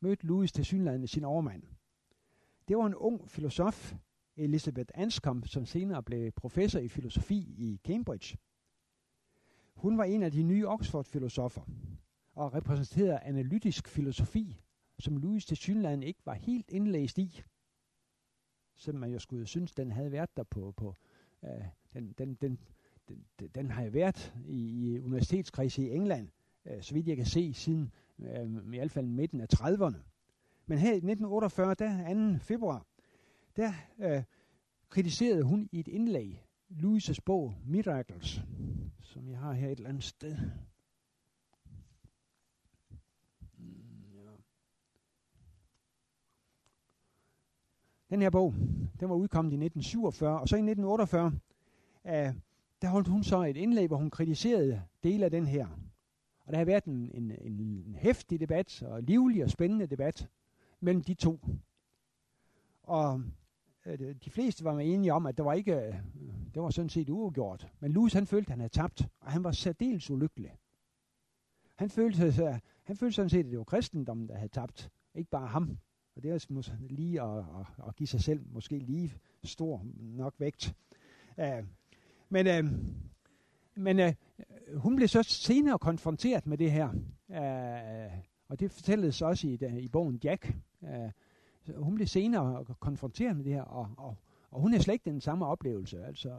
mødte 0.00 0.26
Louis 0.26 0.52
til 0.52 0.64
synligheden 0.64 1.06
sin 1.06 1.24
overmand. 1.24 1.62
Det 2.72 2.78
var 2.78 2.86
en 2.86 2.94
ung 2.94 3.30
filosof, 3.30 3.94
Elizabeth 4.36 4.90
Anscombe, 4.94 5.48
som 5.48 5.66
senere 5.66 6.02
blev 6.02 6.32
professor 6.32 6.78
i 6.78 6.88
filosofi 6.88 7.54
i 7.58 7.80
Cambridge. 7.84 8.38
Hun 9.74 9.98
var 9.98 10.04
en 10.04 10.22
af 10.22 10.32
de 10.32 10.42
nye 10.42 10.68
Oxford-filosofer 10.68 11.62
og 12.34 12.54
repræsenterede 12.54 13.18
analytisk 13.18 13.88
filosofi, 13.88 14.60
som 14.98 15.16
Louis 15.16 15.46
til 15.46 15.56
Synland 15.56 16.04
ikke 16.04 16.20
var 16.24 16.34
helt 16.34 16.70
indlæst 16.70 17.18
i. 17.18 17.42
Selvom 18.76 19.00
man 19.00 19.12
jo 19.12 19.18
skulle 19.18 19.46
synes, 19.46 19.72
den 19.72 19.90
havde 19.90 20.12
været 20.12 20.36
der 20.36 20.42
på, 20.42 20.72
på 20.76 20.94
øh, 21.44 21.64
den, 21.92 22.12
den, 22.18 22.34
den, 22.34 22.58
den, 23.08 23.48
den 23.54 23.70
har 23.70 23.90
været 23.90 24.34
i, 24.46 24.92
i 24.92 25.00
universitetskredse 25.00 25.82
i 25.82 25.90
England, 25.90 26.28
øh, 26.66 26.82
så 26.82 26.94
vidt 26.94 27.08
jeg 27.08 27.16
kan 27.16 27.26
se, 27.26 27.54
siden 27.54 27.92
øh, 28.18 28.50
i 28.74 28.78
hvert 28.78 28.90
fald 28.90 29.06
midten 29.06 29.40
af 29.40 29.46
30'erne. 29.54 30.11
Men 30.72 30.78
her 30.78 30.92
i 30.92 30.96
1948, 30.96 31.74
der 31.74 32.36
2. 32.38 32.44
februar, 32.44 32.86
der 33.56 33.72
øh, 33.98 34.22
kritiserede 34.88 35.42
hun 35.42 35.68
i 35.72 35.80
et 35.80 35.88
indlæg 35.88 36.44
Louises 36.68 37.20
bog 37.20 37.54
Miracles, 37.66 38.42
som 39.00 39.28
jeg 39.28 39.38
har 39.38 39.52
her 39.52 39.68
et 39.68 39.76
eller 39.76 39.88
andet 39.88 40.04
sted. 40.04 40.36
Mm, 43.58 43.74
den 48.10 48.22
her 48.22 48.30
bog, 48.30 48.54
den 49.00 49.08
var 49.08 49.14
udkommet 49.14 49.52
i 49.52 49.64
1947, 49.64 50.40
og 50.40 50.48
så 50.48 50.56
i 50.56 50.58
1948, 50.58 51.32
øh, 52.06 52.34
der 52.82 52.88
holdt 52.88 53.08
hun 53.08 53.24
så 53.24 53.42
et 53.42 53.56
indlæg, 53.56 53.86
hvor 53.86 53.96
hun 53.96 54.10
kritiserede 54.10 54.82
dele 55.02 55.24
af 55.24 55.30
den 55.30 55.46
her 55.46 55.66
Og 56.44 56.52
der 56.52 56.58
har 56.58 56.64
været 56.64 56.84
en, 56.84 57.10
en, 57.14 57.32
en 57.40 57.96
hæftig 57.98 58.40
debat, 58.40 58.82
og 58.82 59.02
livlig 59.02 59.44
og 59.44 59.50
spændende 59.50 59.86
debat 59.86 60.28
mellem 60.82 61.02
de 61.02 61.14
to. 61.14 61.40
Og 62.82 63.22
øh, 63.86 64.14
de 64.24 64.30
fleste 64.30 64.64
var 64.64 64.78
enige 64.78 65.12
om, 65.12 65.26
at 65.26 65.36
der 65.36 65.44
var 65.44 65.52
ikke, 65.52 65.74
øh, 65.74 65.94
det 66.54 66.62
var 66.62 66.70
sådan 66.70 66.88
set 66.88 67.10
uafgjort. 67.10 67.68
Men 67.80 67.92
Louis 67.92 68.12
han 68.12 68.26
følte, 68.26 68.46
at 68.46 68.50
han 68.50 68.60
havde 68.60 68.72
tabt, 68.72 69.08
og 69.20 69.32
han 69.32 69.44
var 69.44 69.52
særdeles 69.52 70.10
ulykkelig. 70.10 70.56
Han 71.76 71.90
følte, 71.90 72.32
sig, 72.32 72.60
han 72.82 72.96
følte 72.96 73.14
sådan 73.14 73.30
set, 73.30 73.44
at 73.44 73.50
det 73.50 73.58
var 73.58 73.64
kristendommen, 73.64 74.28
der 74.28 74.34
havde 74.34 74.52
tabt, 74.52 74.90
ikke 75.14 75.30
bare 75.30 75.46
ham. 75.46 75.78
Og 76.16 76.22
det 76.22 76.28
er 76.28 76.32
altså 76.32 76.52
måske 76.52 76.72
lige 76.90 77.22
at, 77.22 77.38
at, 77.38 77.86
at 77.88 77.96
give 77.96 78.06
sig 78.06 78.20
selv 78.20 78.46
måske 78.50 78.78
lige 78.78 79.14
stor 79.44 79.82
nok 79.96 80.34
vægt. 80.38 80.74
Uh, 81.38 81.66
men 82.28 82.46
uh, 82.46 82.72
men 83.74 84.00
uh, 84.00 84.12
hun 84.76 84.96
blev 84.96 85.08
så 85.08 85.22
senere 85.22 85.78
konfronteret 85.78 86.46
med 86.46 86.58
det 86.58 86.72
her. 86.72 86.88
Uh, 87.28 88.18
og 88.48 88.60
det 88.60 88.70
fortælles 88.70 89.22
også 89.22 89.48
i, 89.48 89.58
i 89.80 89.88
bogen 89.88 90.20
Jack. 90.24 90.54
Uh, 90.82 91.10
hun 91.76 91.94
blev 91.94 92.06
senere 92.06 92.64
konfronteret 92.64 93.36
med 93.36 93.44
det 93.44 93.52
her, 93.52 93.62
og, 93.62 93.90
og, 93.96 94.16
og 94.50 94.60
hun 94.60 94.74
er 94.74 94.78
slet 94.78 94.94
ikke 94.94 95.10
den 95.10 95.20
samme 95.20 95.46
oplevelse. 95.46 96.04
Altså, 96.04 96.36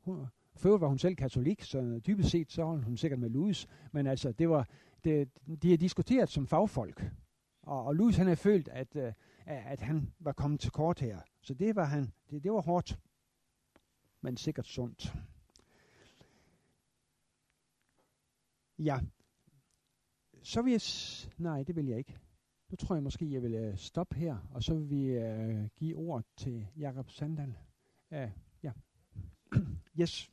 hun, 0.00 0.26
før 0.54 0.78
var 0.78 0.88
hun 0.88 0.98
selv 0.98 1.16
katolik, 1.16 1.62
så 1.62 2.00
dybest 2.06 2.30
set 2.30 2.52
så 2.52 2.64
hun 2.64 2.96
sikkert 2.96 3.20
med 3.20 3.30
Louis, 3.30 3.66
men 3.92 4.06
altså, 4.06 4.32
det 4.32 4.48
var, 4.48 4.68
det, 5.04 5.28
de 5.62 5.72
er 5.72 5.76
diskuteret 5.76 6.28
som 6.28 6.46
fagfolk. 6.46 7.12
Og, 7.62 7.84
og 7.84 7.96
Louis 7.96 8.16
han 8.16 8.26
har 8.26 8.34
følt, 8.34 8.68
at, 8.68 8.96
uh, 8.96 9.12
at 9.46 9.80
han 9.80 10.12
var 10.18 10.32
kommet 10.32 10.60
til 10.60 10.70
kort 10.70 11.00
her. 11.00 11.20
Så 11.40 11.54
det 11.54 11.76
var, 11.76 11.84
han, 11.84 12.12
det, 12.30 12.44
det 12.44 12.52
var 12.52 12.60
hårdt, 12.60 12.98
men 14.20 14.36
sikkert 14.36 14.66
sundt. 14.66 15.14
Ja. 18.78 19.00
Så 20.42 20.62
vil 20.62 20.70
jeg... 20.70 20.80
Nej, 21.38 21.62
det 21.62 21.76
vil 21.76 21.86
jeg 21.86 21.98
ikke. 21.98 22.18
Nu 22.70 22.76
tror 22.76 22.94
jeg 22.94 23.02
måske, 23.02 23.32
jeg 23.32 23.42
vil 23.42 23.54
øh, 23.54 23.76
stoppe 23.76 24.16
her, 24.16 24.36
og 24.52 24.62
så 24.62 24.74
vil 24.74 24.90
vi 24.90 25.04
øh, 25.06 25.68
give 25.76 25.96
ord 25.96 26.24
til 26.36 26.66
Jakob 26.76 27.10
Sandal. 27.10 27.54
Uh, 28.10 28.30
ja. 28.62 28.72
yes. 30.00 30.30